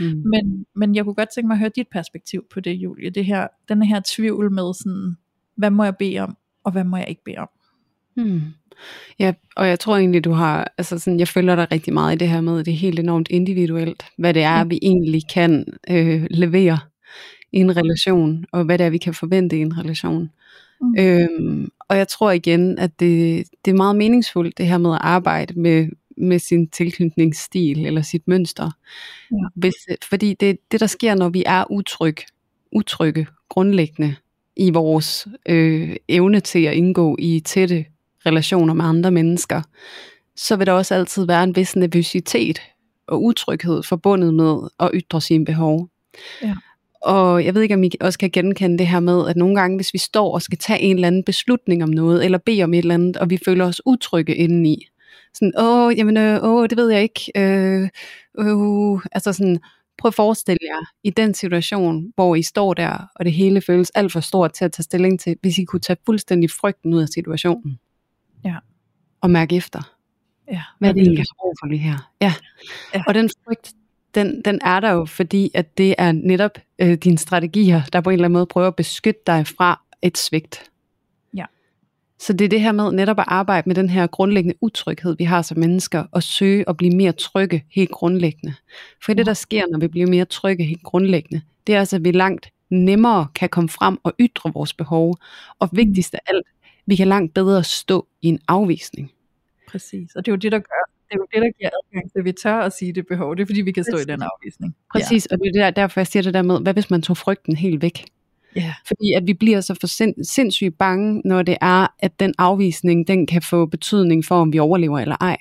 [0.00, 0.06] Mm.
[0.06, 3.24] Men, men jeg kunne godt tænke mig at høre dit perspektiv på det, Julie, det
[3.24, 5.16] her, den her tvivl med sådan,
[5.56, 7.48] hvad må jeg bede om, og hvad må jeg ikke bede om.
[8.16, 8.42] Mm.
[9.18, 12.18] Ja, og jeg tror egentlig, du har, altså sådan, jeg følger dig rigtig meget i
[12.18, 16.26] det her med, det er helt enormt individuelt, hvad det er, vi egentlig kan øh,
[16.30, 16.78] levere
[17.52, 20.30] i en relation, og hvad det er, vi kan forvente i en relation.
[20.80, 20.94] Mm.
[20.98, 24.98] Øhm, og jeg tror igen, at det, det er meget meningsfuldt, det her med at
[25.00, 28.70] arbejde med, med sin tilknytningsstil eller sit mønster.
[29.32, 29.36] Ja.
[29.54, 29.74] Hvis,
[30.08, 32.16] fordi det, det, der sker, når vi er utryg,
[32.72, 34.16] utrygge grundlæggende
[34.56, 37.84] i vores øh, evne til at indgå i tætte
[38.26, 39.62] relationer med andre mennesker,
[40.36, 42.60] så vil der også altid være en vis nervøsitet
[43.06, 45.88] og utryghed forbundet med at ytre sine behov.
[46.42, 46.56] Ja.
[47.02, 49.76] Og jeg ved ikke, om I også kan genkende det her med, at nogle gange,
[49.76, 52.74] hvis vi står og skal tage en eller anden beslutning om noget, eller bede om
[52.74, 54.86] et eller andet, og vi føler os utrygge indeni.
[55.34, 57.32] Sådan, åh, jamen, øh, åh, det ved jeg ikke.
[57.36, 57.88] Øh,
[58.38, 59.58] øh, altså sådan,
[59.98, 63.90] prøv at forestille jer i den situation, hvor I står der, og det hele føles
[63.90, 67.02] alt for stort til at tage stilling til, hvis I kunne tage fuldstændig frygten ud
[67.02, 67.78] af situationen.
[68.44, 68.56] Ja.
[69.20, 69.96] Og mærke efter.
[70.50, 71.26] Ja, hvad er det egentlig, jeg
[71.60, 72.10] for lige her?
[72.20, 72.34] Ja.
[72.94, 73.02] ja.
[73.06, 73.72] Og den frygt,
[74.14, 78.10] den, den er der jo, fordi at det er netop øh, dine strategier, der på
[78.10, 80.70] en eller anden måde prøver at beskytte dig fra et svigt.
[81.34, 81.44] Ja.
[82.18, 85.24] Så det er det her med netop at arbejde med den her grundlæggende utryghed, vi
[85.24, 88.54] har som mennesker, og søge at blive mere trygge helt grundlæggende.
[89.04, 92.04] For det, der sker, når vi bliver mere trygge helt grundlæggende, det er altså, at
[92.04, 95.16] vi langt nemmere kan komme frem og ytre vores behov.
[95.58, 96.46] Og vigtigst af alt,
[96.86, 99.12] vi kan langt bedre stå i en afvisning.
[99.68, 102.12] Præcis, og det er jo det, der gør, det er jo det, der giver adgang
[102.12, 103.36] til, at vi tør at sige det behov.
[103.36, 104.06] Det er fordi, vi kan stå Præcis.
[104.06, 104.76] i den afvisning.
[104.92, 105.34] Præcis, ja.
[105.34, 107.56] og det er der, derfor, jeg siger det der med, hvad hvis man tog frygten
[107.56, 108.04] helt væk?
[108.56, 108.74] Ja.
[108.86, 113.08] Fordi at vi bliver så for sind, sindssygt bange, når det er, at den afvisning,
[113.08, 115.36] den kan få betydning for, om vi overlever eller ej.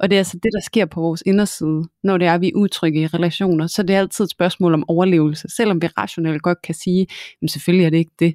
[0.00, 2.48] Og det er altså det, der sker på vores inderside, når det er, at vi
[2.48, 3.66] er utrygge i relationer.
[3.66, 7.06] Så det er altid et spørgsmål om overlevelse, selvom vi rationelt godt kan sige,
[7.42, 8.34] at selvfølgelig er det ikke det.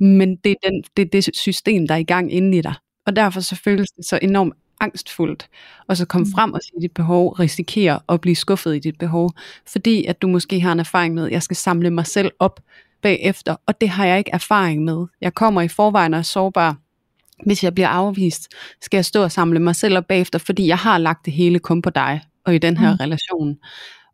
[0.00, 2.74] Men det er, den, det er det system, der er i gang inde i dig.
[3.06, 5.48] Og derfor så føles det så enormt angstfuldt,
[5.88, 6.32] og så komme mm.
[6.32, 9.32] frem og sige dit behov, risikere at blive skuffet i dit behov,
[9.66, 12.60] fordi at du måske har en erfaring med, at jeg skal samle mig selv op
[13.02, 15.06] bagefter, og det har jeg ikke erfaring med.
[15.20, 16.76] Jeg kommer i forvejen og er sårbar.
[17.46, 18.48] Hvis jeg bliver afvist,
[18.82, 21.58] skal jeg stå og samle mig selv op bagefter, fordi jeg har lagt det hele
[21.58, 22.96] kun på dig og i den her mm.
[23.00, 23.56] relation.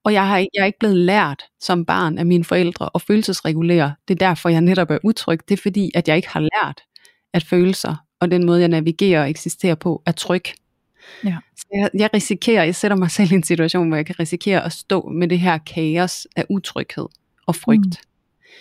[0.04, 3.94] Og jeg, har, jeg er ikke blevet lært som barn af mine forældre at følelsesregulere.
[4.08, 5.40] Det er derfor, jeg netop er utryg.
[5.48, 6.80] Det er fordi, at jeg ikke har lært,
[7.34, 10.42] at følelser og den måde, jeg navigerer og eksisterer på, er tryg.
[11.24, 11.36] Ja.
[11.56, 14.64] Så jeg, jeg risikerer, jeg sætter mig selv i en situation, hvor jeg kan risikere
[14.64, 17.06] at stå med det her kaos af utryghed
[17.46, 18.00] og frygt.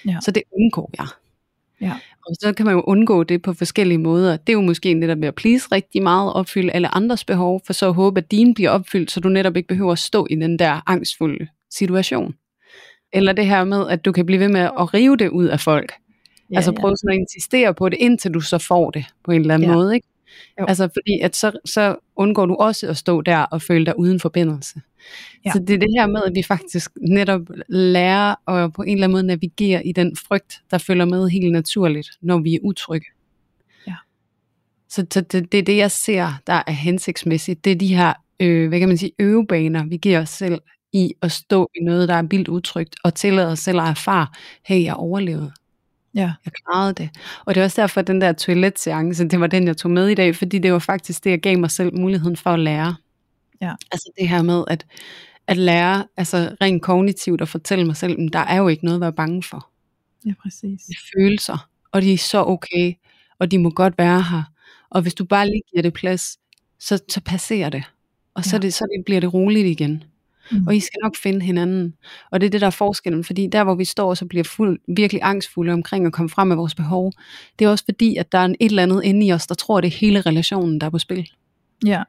[0.03, 0.10] Mm.
[0.10, 0.18] Ja.
[0.22, 1.08] Så det undgår jeg.
[1.82, 1.93] Ja.
[2.28, 4.38] Og så kan man jo undgå det på forskellige måder.
[4.38, 7.74] Det er jo måske netop ved at please rigtig meget, opfylde alle andres behov, for
[7.74, 10.36] så at håbe, at dine bliver opfyldt, så du netop ikke behøver at stå i
[10.36, 12.36] den der angstfulde situation.
[13.14, 15.60] Eller det her med, at du kan blive ved med at rive det ud af
[15.60, 15.93] folk.
[16.52, 19.41] Ja, altså prøve sådan at insistere på det, indtil du så får det på en
[19.41, 19.76] eller anden ja.
[19.76, 19.96] måde.
[19.96, 20.08] Ikke?
[20.60, 20.66] Jo.
[20.68, 24.20] Altså fordi at så, så undgår du også at stå der og føle dig uden
[24.20, 24.82] forbindelse.
[25.46, 25.52] Ja.
[25.52, 29.04] Så det er det her med, at vi faktisk netop lærer at på en eller
[29.04, 33.06] anden måde navigere i den frygt, der følger med helt naturligt, når vi er utrygge.
[33.88, 33.96] Ja.
[34.89, 37.66] Så, så det, det er det, jeg ser, der er hensigtsmæssigt.
[37.66, 40.62] Det er de her, øh, hvad kan man sige, øvebaner, vi giver os selv
[40.93, 44.28] i at stå i noget, der er vildt utrygt, og tillade os selv at erfare,
[44.66, 45.52] hey, jeg overlevede.
[46.16, 46.34] Ja.
[46.45, 47.09] Jeg klarede det.
[47.45, 50.07] Og det er også derfor, at den der toiletseance, det var den, jeg tog med
[50.07, 52.95] i dag, fordi det var faktisk det, jeg gav mig selv muligheden for at lære.
[53.61, 53.74] Ja.
[53.91, 54.86] Altså det her med at,
[55.47, 58.97] at lære, altså rent kognitivt at fortælle mig selv, at der er jo ikke noget
[58.97, 59.70] at være bange for.
[60.26, 60.82] Ja, præcis.
[60.82, 62.93] De følelser, og de er så okay,
[63.39, 64.43] og de må godt være her.
[64.89, 66.38] Og hvis du bare lige giver det plads,
[66.80, 67.84] så, så passerer det.
[68.34, 68.61] Og så, ja.
[68.61, 70.03] det, så det, bliver det roligt igen.
[70.52, 70.68] Mm.
[70.68, 71.93] Og I skal nok finde hinanden.
[72.32, 73.24] Og det er det, der er forskellen.
[73.24, 76.56] Fordi der, hvor vi står, så bliver fuld, virkelig angstfulde omkring at komme frem med
[76.56, 77.12] vores behov,
[77.60, 79.78] det er også fordi, at der er et eller andet inde i os, der tror,
[79.78, 81.30] at det er hele relationen, der er på spil.
[81.86, 82.04] Ja.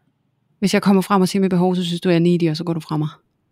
[0.59, 2.57] Hvis jeg kommer frem og siger mit behov, så synes du, jeg er needy, og
[2.57, 3.09] så går du fra mig.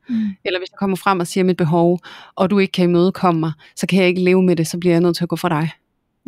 [0.08, 0.28] Mm.
[0.44, 1.98] Eller hvis jeg kommer frem og siger mit behov,
[2.34, 4.94] og du ikke kan imødekomme mig, så kan jeg ikke leve med det, så bliver
[4.94, 5.70] jeg nødt til at gå fra dig.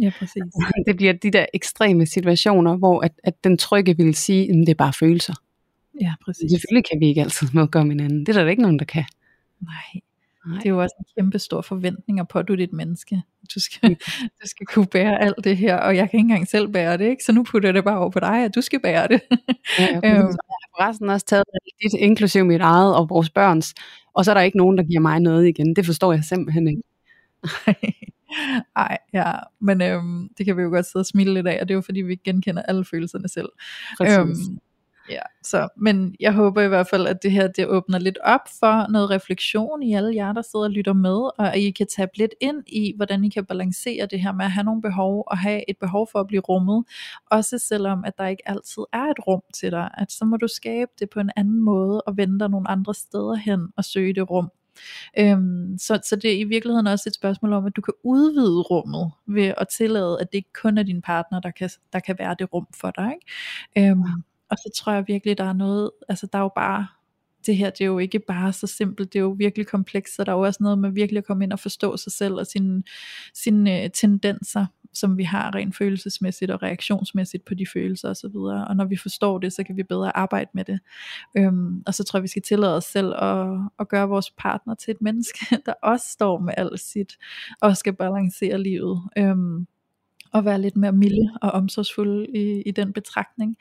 [0.03, 0.43] Ja, præcis.
[0.87, 4.69] Det bliver de der ekstreme situationer, hvor at, at den trygge vil sige, at det
[4.69, 5.35] er bare følelser.
[6.01, 6.51] Ja, præcis.
[6.51, 8.27] Selvfølgelig kan vi ikke altid med hinanden.
[8.27, 9.05] Det er der ikke nogen, der kan.
[9.61, 10.01] Nej.
[10.47, 10.59] Nej.
[10.59, 13.23] Det er jo også en kæmpe stor forventning på, at du er et menneske.
[13.55, 13.97] Du skal, mm.
[14.43, 17.05] du skal kunne bære alt det her, og jeg kan ikke engang selv bære det,
[17.05, 17.25] ikke?
[17.25, 19.21] så nu putter jeg det bare over på dig, at du skal bære det.
[19.79, 20.35] ja, jeg har
[20.79, 21.45] forresten også taget
[21.83, 23.75] dit, inklusive mit eget og vores børns,
[24.15, 25.77] og så er der ikke nogen, der giver mig noget igen.
[25.77, 26.83] Det forstår jeg simpelthen ikke.
[28.77, 31.69] Nej, ja, men øhm, det kan vi jo godt sidde og smile lidt af, og
[31.69, 33.49] det er jo fordi, vi genkender alle følelserne selv.
[33.99, 34.19] Præcis.
[34.19, 34.59] Øhm,
[35.11, 38.41] Ja, så, men jeg håber i hvert fald, at det her det åbner lidt op
[38.61, 41.87] for noget refleksion i alle jer, der sidder og lytter med, og at I kan
[41.97, 45.25] tage lidt ind i, hvordan I kan balancere det her med at have nogle behov,
[45.27, 46.85] og have et behov for at blive rummet,
[47.31, 50.49] også selvom at der ikke altid er et rum til dig, at så må du
[50.49, 54.15] skabe det på en anden måde, og vende dig nogle andre steder hen, og søge
[54.15, 54.51] det rum.
[55.19, 58.63] Øhm, så, så det er i virkeligheden også et spørgsmål om, at du kan udvide
[58.63, 62.17] rummet ved at tillade, at det ikke kun er din partner, der kan, der kan
[62.19, 63.13] være det rum for dig.
[63.77, 63.91] Ikke?
[63.91, 64.03] Øhm,
[64.51, 66.87] og så tror jeg virkelig, der er noget, altså der er jo bare,
[67.47, 70.25] det her det er jo ikke bare så simpelt, det er jo virkelig komplekst, så
[70.25, 72.47] der er jo også noget med virkelig at komme ind og forstå sig selv og
[72.47, 72.83] sine,
[73.35, 78.37] sine øh, tendenser, som vi har rent følelsesmæssigt og reaktionsmæssigt på de følelser osv.
[78.37, 80.81] Og, og når vi forstår det, så kan vi bedre arbejde med det.
[81.39, 83.47] Øhm, og så tror jeg, vi skal tillade os selv at,
[83.79, 87.13] at gøre vores partner til et menneske, der også står med alt sit,
[87.61, 89.03] og skal balancere livet.
[89.19, 89.67] Øhm,
[90.33, 93.57] og være lidt mere milde og omsorgsfulde i, i den betragtning.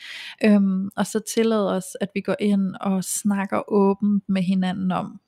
[0.45, 5.19] Øhm, og så tillade os, at vi går ind og snakker åbent med hinanden om,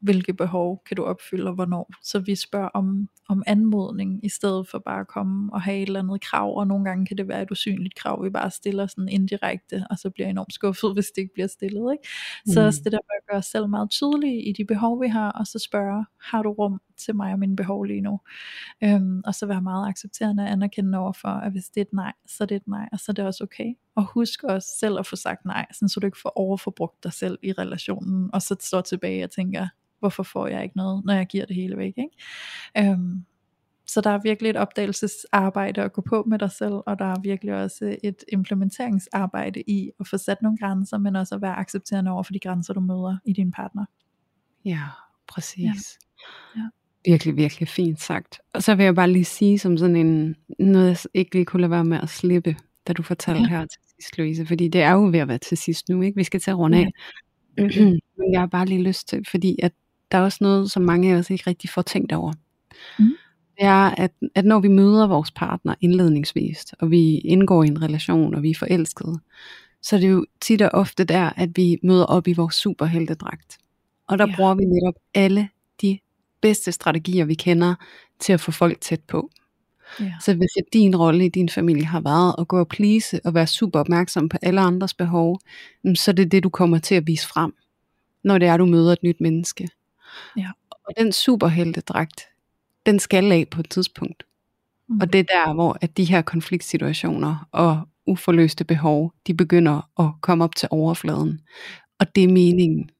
[0.00, 1.92] hvilke behov kan du opfylde og hvornår.
[2.02, 5.86] Så vi spørger om, om anmodning, i stedet for bare at komme og have et
[5.86, 8.86] eller andet krav, og nogle gange kan det være et usynligt krav, vi bare stiller
[8.86, 11.92] sådan indirekte, og så bliver enormt skuffet, hvis det ikke bliver stillet.
[11.92, 12.08] Ikke?
[12.46, 12.84] Så mm.
[12.84, 15.46] det der med at gøre os selv meget tydelige i de behov, vi har, og
[15.46, 18.20] så spørge, har du rum til mig og mine behov lige nu?
[18.84, 21.92] Øhm, og så være meget accepterende og anerkendende over for, at hvis det er et
[21.92, 23.74] nej, så er det et nej, og så er det også okay.
[23.94, 27.12] Og husk også selv at få sagt nej, sådan så du ikke får overforbrugt dig
[27.12, 29.68] selv i relationen, og så står tilbage og tænker,
[29.98, 31.94] hvorfor får jeg ikke noget, når jeg giver det hele væk.
[31.96, 32.90] Ikke?
[32.90, 33.24] Øhm,
[33.88, 37.20] så der er virkelig et opdagelsesarbejde at gå på med dig selv, og der er
[37.20, 42.10] virkelig også et implementeringsarbejde i at få sat nogle grænser, men også at være accepterende
[42.10, 43.84] over for de grænser, du møder i din partner.
[44.64, 44.82] Ja,
[45.28, 45.98] præcis.
[46.56, 46.60] Ja.
[46.60, 46.68] Ja.
[47.04, 48.40] Virkelig, virkelig fint sagt.
[48.52, 51.60] Og så vil jeg bare lige sige som sådan en, noget jeg ikke lige kunne
[51.60, 52.56] lade være med at slippe,
[52.88, 53.48] da du fortalte ja.
[53.48, 56.16] her til sidst, Louise, fordi det er jo ved at være til sidst nu, ikke?
[56.16, 56.88] Vi skal til at runde af.
[57.58, 57.62] Ja.
[58.18, 59.72] Men jeg har bare lige lyst til, fordi at
[60.12, 62.32] der er også noget, som mange af os ikke rigtig får tænkt over.
[62.98, 63.04] Mm.
[63.56, 67.82] Det er, at, at når vi møder vores partner indledningsvis, og vi indgår i en
[67.82, 69.18] relation, og vi er forelskede,
[69.82, 73.58] så er det jo tit og ofte der, at vi møder op i vores superheltedragt.
[74.08, 74.36] Og der ja.
[74.36, 75.48] bruger vi netop alle
[76.40, 77.74] bedste strategier, vi kender,
[78.18, 79.30] til at få folk tæt på.
[80.00, 80.12] Ja.
[80.20, 83.46] Så hvis din rolle i din familie har været at gå og please og være
[83.46, 85.40] super opmærksom på alle andres behov,
[85.94, 87.54] så er det det, du kommer til at vise frem,
[88.24, 89.68] når det er, du møder et nyt menneske.
[90.36, 90.50] Ja.
[90.70, 92.20] Og den superheltedragt,
[92.86, 94.24] den skal af på et tidspunkt.
[94.88, 95.00] Mm.
[95.00, 100.10] Og det er der, hvor at de her konfliktsituationer og uforløste behov, de begynder at
[100.20, 101.40] komme op til overfladen.
[101.98, 102.90] Og det er meningen.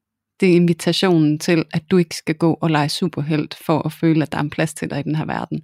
[0.40, 4.22] Det er invitationen til, at du ikke skal gå og lege superhelt for at føle,
[4.22, 5.62] at der er en plads til dig i den her verden.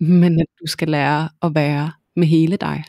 [0.00, 2.84] Men at du skal lære at være med hele dig.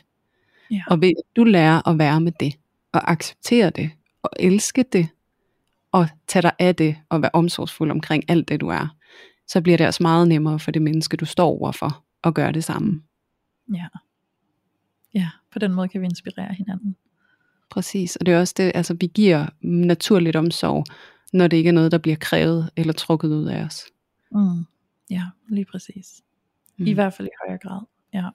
[0.70, 0.82] Ja.
[0.86, 2.54] Og ved at du lærer at være med det,
[2.92, 3.90] og acceptere det,
[4.22, 5.08] og elske det,
[5.92, 8.96] og tage dig af det, og være omsorgsfuld omkring alt det du er,
[9.46, 12.64] så bliver det også meget nemmere for det menneske, du står overfor, at gøre det
[12.64, 13.02] samme.
[13.74, 13.86] Ja.
[15.14, 16.96] Ja, på den måde kan vi inspirere hinanden.
[17.70, 20.84] Præcis, og det er også det, altså vi giver naturligt omsorg,
[21.32, 23.84] når det ikke er noget, der bliver krævet eller trukket ud af os.
[24.32, 24.64] Mm.
[25.10, 26.22] Ja, lige præcis.
[26.78, 26.86] Mm.
[26.86, 27.80] I hvert fald i højere grad.
[28.14, 28.28] Ja.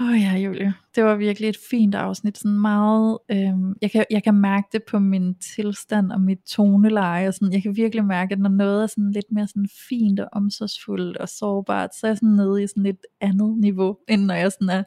[0.00, 0.74] Åh oh ja, Julie.
[0.94, 2.38] Det var virkelig et fint afsnit.
[2.38, 7.28] Sådan meget, øhm, jeg, kan, jeg kan mærke det på min tilstand og mit toneleje.
[7.28, 10.20] Og sådan, jeg kan virkelig mærke, at når noget er sådan lidt mere sådan fint
[10.20, 14.24] og omsorgsfuldt og sårbart, så er jeg sådan nede i sådan et andet niveau, end
[14.24, 14.82] når jeg sådan er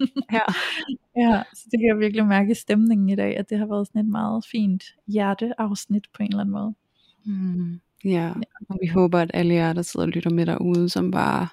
[0.38, 0.46] ja.
[1.16, 3.86] ja, så det kan jeg virkelig mærke i stemningen i dag, at det har været
[3.86, 6.74] sådan et meget fint hjerteafsnit på en eller anden måde.
[7.24, 8.10] Mm, ja.
[8.10, 8.32] ja,
[8.68, 11.48] og vi håber, at alle jer, der sidder og lytter med derude, som bare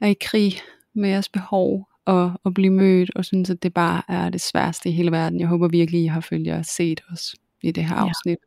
[0.00, 0.52] er i krig
[0.94, 4.88] med jeres behov og at blive mødt, og synes, at det bare er det sværeste
[4.88, 5.40] i hele verden.
[5.40, 8.38] Jeg håber virkelig, I har følt jer set os i det her afsnit.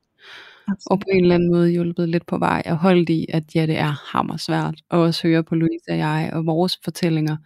[0.67, 0.73] Ja.
[0.85, 3.65] Og på en eller anden måde hjulpet lidt på vej og holdt i, at ja,
[3.65, 4.81] det er hammer svært.
[4.89, 7.37] Og også høre på Louise og jeg og vores fortællinger,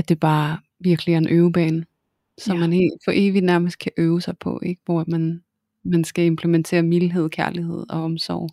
[0.00, 1.84] at det bare virkelig er en øvebane,
[2.38, 2.60] som ja.
[2.60, 4.80] man helt for evigt nærmest kan øve sig på, ikke?
[4.84, 5.42] hvor man,
[5.82, 8.50] man skal implementere mildhed, kærlighed og omsorg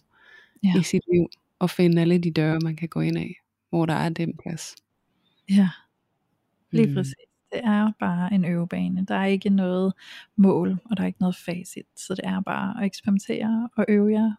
[0.64, 0.80] ja.
[0.80, 1.28] i sit liv,
[1.60, 3.36] og finde alle de døre, man kan gå ind af,
[3.70, 4.76] hvor der er den plads.
[5.50, 5.70] Ja,
[6.72, 6.94] lige mm.
[6.94, 7.16] præcis.
[7.52, 9.06] Det er bare en øvebane.
[9.06, 9.94] Der er ikke noget
[10.36, 11.86] mål, og der er ikke noget facit.
[11.96, 14.32] Så det er bare at eksperimentere og øve jer,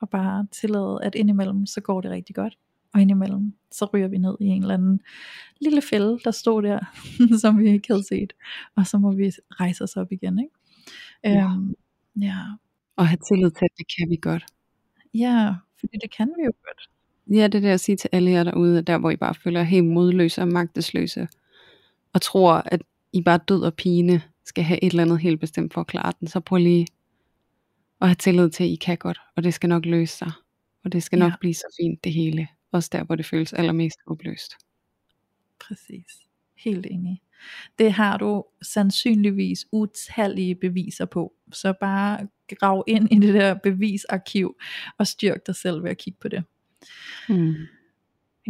[0.00, 2.58] og bare tillade, at indimellem så går det rigtig godt.
[2.94, 5.00] Og indimellem så ryger vi ned i en eller anden
[5.60, 6.80] lille fælde, der stod der,
[7.40, 8.32] som vi ikke havde set.
[8.76, 10.38] Og så må vi rejse os op igen.
[10.38, 10.54] Ikke?
[11.24, 11.44] Ja.
[11.44, 11.74] Øhm,
[12.20, 12.38] ja.
[12.96, 14.44] Og have tillid til, at det kan vi godt.
[15.14, 16.90] Ja, fordi det kan vi jo godt.
[17.30, 19.62] Ja, det er det at sige til alle jer derude, der hvor I bare føler
[19.62, 21.28] helt modløse og magtesløse,
[22.12, 22.82] og tror, at
[23.12, 26.12] I bare død og pine skal have et eller andet helt bestemt for at klare
[26.20, 26.86] den, så prøv lige
[28.00, 30.32] at have tillid til, at I kan godt, og det skal nok løse sig.
[30.84, 31.36] Og det skal nok ja.
[31.40, 32.48] blive så fint det hele.
[32.72, 34.54] Også der, hvor det føles allermest opløst.
[35.60, 36.06] Præcis.
[36.56, 37.22] Helt enig.
[37.78, 41.34] Det har du sandsynligvis utallige beviser på.
[41.52, 44.56] Så bare grav ind i det der bevisarkiv,
[44.98, 46.44] og styrk dig selv ved at kigge på det.
[47.28, 47.54] Mm.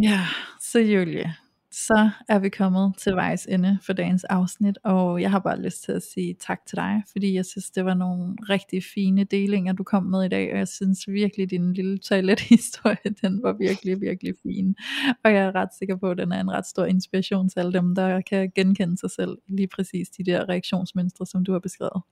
[0.03, 0.27] Ja,
[0.61, 1.35] så Julie,
[1.71, 5.83] så er vi kommet til vejs ende for dagens afsnit, og jeg har bare lyst
[5.85, 9.73] til at sige tak til dig, fordi jeg synes, det var nogle rigtig fine delinger,
[9.73, 14.01] du kom med i dag, og jeg synes virkelig, din lille toilethistorie, den var virkelig,
[14.01, 14.77] virkelig fin.
[15.25, 17.73] Og jeg er ret sikker på, at den er en ret stor inspiration til alle
[17.73, 22.03] dem, der kan genkende sig selv lige præcis de der reaktionsmønstre, som du har beskrevet.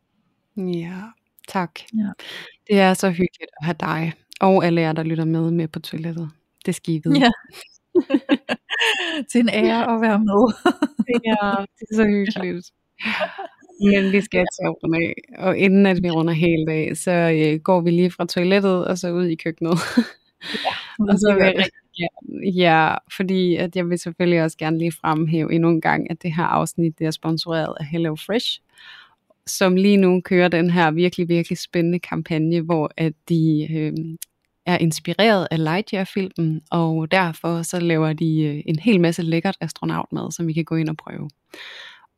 [0.57, 1.03] Ja,
[1.49, 1.81] tak.
[1.95, 2.11] Ja.
[2.69, 5.81] Det er så hyggeligt at have dig, og alle jer, der lytter med med på
[5.81, 6.31] toilettet.
[6.67, 7.19] Det skal I vide.
[7.19, 7.31] Ja.
[9.31, 10.43] til en ære at være med.
[11.29, 12.67] ja, det er så hyggeligt.
[13.81, 17.13] Men vi skal til at runde af, og inden at vi runder helt af, så
[17.13, 19.79] øh, går vi lige fra toilettet og så ud i køkkenet.
[20.65, 20.75] Ja,
[21.13, 21.69] og så vil jeg
[22.55, 26.35] ja, fordi at jeg vil selvfølgelig også gerne lige fremhæve endnu en gang, at det
[26.35, 28.61] her afsnit det er sponsoreret af Hello Fresh,
[29.47, 33.93] som lige nu kører den her virkelig, virkelig spændende kampagne, hvor at de øh,
[34.67, 40.33] er inspireret af Lightyear-filmen, og derfor så laver de øh, en hel masse lækkert astronautmad,
[40.33, 41.31] som I kan gå ind og prøve.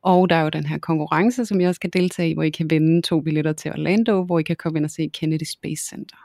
[0.02, 2.50] Og der er jo den her konkurrence, som jeg også kan deltage i, hvor I
[2.50, 5.88] kan vinde to billetter til Orlando, hvor I kan komme ind og se Kennedy Space
[5.88, 6.16] Center.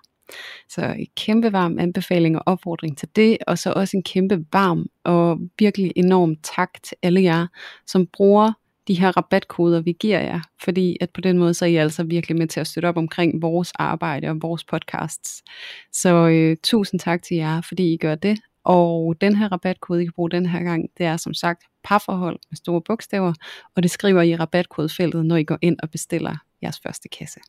[0.69, 4.85] Så en kæmpe varm anbefaling og opfordring til det, og så også en kæmpe varm
[5.03, 7.47] og virkelig enorm tak til alle jer,
[7.87, 8.51] som bruger
[8.87, 12.03] de her rabatkoder, vi giver jer, fordi at på den måde, så er I altså
[12.03, 15.43] virkelig med til at støtte op omkring vores arbejde og vores podcasts.
[15.91, 20.05] Så øh, tusind tak til jer, fordi I gør det, og den her rabatkode, I
[20.05, 23.33] kan bruge den her gang, det er som sagt parforhold med store bogstaver,
[23.75, 27.39] og det skriver I i rabatkodefeltet, når I går ind og bestiller jeres første kasse.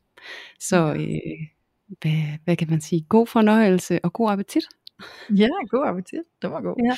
[0.61, 1.09] Så øh,
[2.01, 3.07] hvad, hvad kan man sige?
[3.09, 4.65] God fornøjelse og god appetit.
[5.31, 6.25] Ja, god appetit.
[6.43, 6.77] Det var god.
[6.85, 6.97] Ja,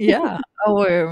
[0.12, 1.08] ja og øh,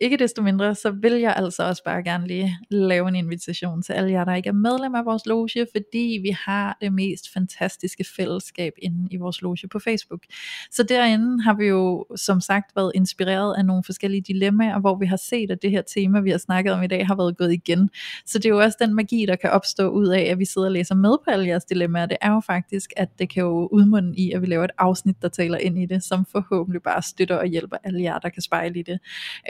[0.00, 3.92] ikke desto mindre, så vil jeg altså også bare gerne lige lave en invitation til
[3.92, 8.04] alle jer, der ikke er medlem af vores loge, fordi vi har det mest fantastiske
[8.16, 10.22] fællesskab inde i vores loge på Facebook.
[10.70, 15.06] Så derinde har vi jo som sagt været inspireret af nogle forskellige dilemmaer, hvor vi
[15.06, 17.52] har set, at det her tema, vi har snakket om i dag, har været gået
[17.52, 17.90] igen.
[18.26, 20.68] Så det er jo også den magi, der kan opstå ud af, at vi sidder
[20.68, 22.06] og læser med på alle jeres dilemmaer.
[22.06, 25.22] Det er jo faktisk, at det kan jo udmunde i, at vi laver et afsnit,
[25.22, 28.42] der taler ind i det, som forhåbentlig bare støtter og hjælper alle jer, der kan
[28.42, 28.98] spejle i det.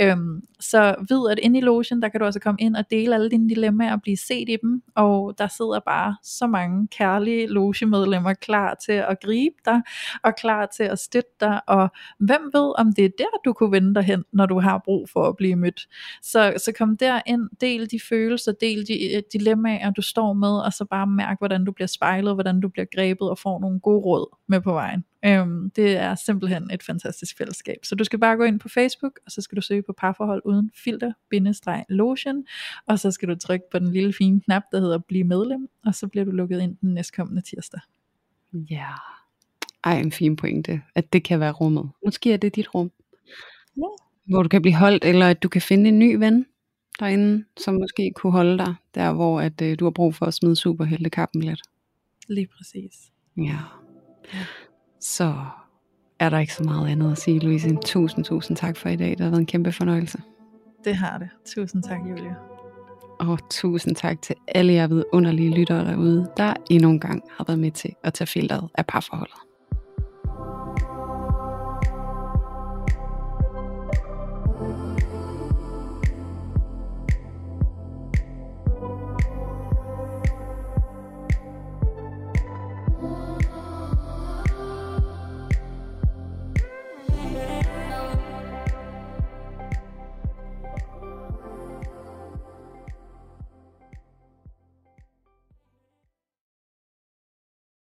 [0.00, 3.14] Øhm, så ved, at inde i logen, der kan du også komme ind og dele
[3.14, 7.46] alle dine dilemmaer og blive set i dem, og der sidder bare så mange kærlige
[7.46, 9.82] logemedlemmer klar til at gribe dig,
[10.22, 13.72] og klar til at støtte dig, og hvem ved, om det er der, du kunne
[13.72, 15.88] vende dig hen, når du har brug for at blive mødt.
[16.22, 20.72] Så, så kom derind, del de følelser, del de øh, dilemmaer, du står med, og
[20.72, 24.00] så bare mærk, hvordan du bliver spejlet, hvordan du bliver grebet, og får nogle gode
[24.00, 25.04] råd med på vejen.
[25.24, 27.76] Øhm, det er simpelthen et fantastisk fællesskab.
[27.82, 30.42] Så du skal bare gå ind på Facebook, og så skal du søge på parforhold
[30.44, 32.44] uden filter, bindestreg lotion,
[32.86, 35.94] og så skal du trykke på den lille fine knap, der hedder bliv medlem, og
[35.94, 37.80] så bliver du lukket ind den næstkommende tirsdag.
[38.52, 38.98] Ja, yeah.
[39.84, 41.90] ej en fin pointe, at det kan være rummet.
[42.04, 42.90] Måske er det dit rum.
[43.76, 43.82] Ja.
[44.24, 46.46] Hvor du kan blive holdt, eller at du kan finde en ny ven
[47.00, 50.34] derinde, som måske kunne holde dig, der hvor at, øh, du har brug for at
[50.34, 51.62] smide superheltekappen lidt.
[52.28, 52.92] Lige præcis.
[53.36, 53.58] Ja.
[55.02, 55.34] Så
[56.18, 57.76] er der ikke så meget andet at sige, Louise.
[57.84, 59.10] Tusind, tusind tak for i dag.
[59.10, 60.18] Det har været en kæmpe fornøjelse.
[60.84, 61.28] Det har det.
[61.46, 62.34] Tusind tak, Julia.
[63.20, 67.58] Og tusind tak til alle jer vidunderlige lyttere derude, der endnu en gang har været
[67.58, 69.36] med til at tage filteret af parforholdet.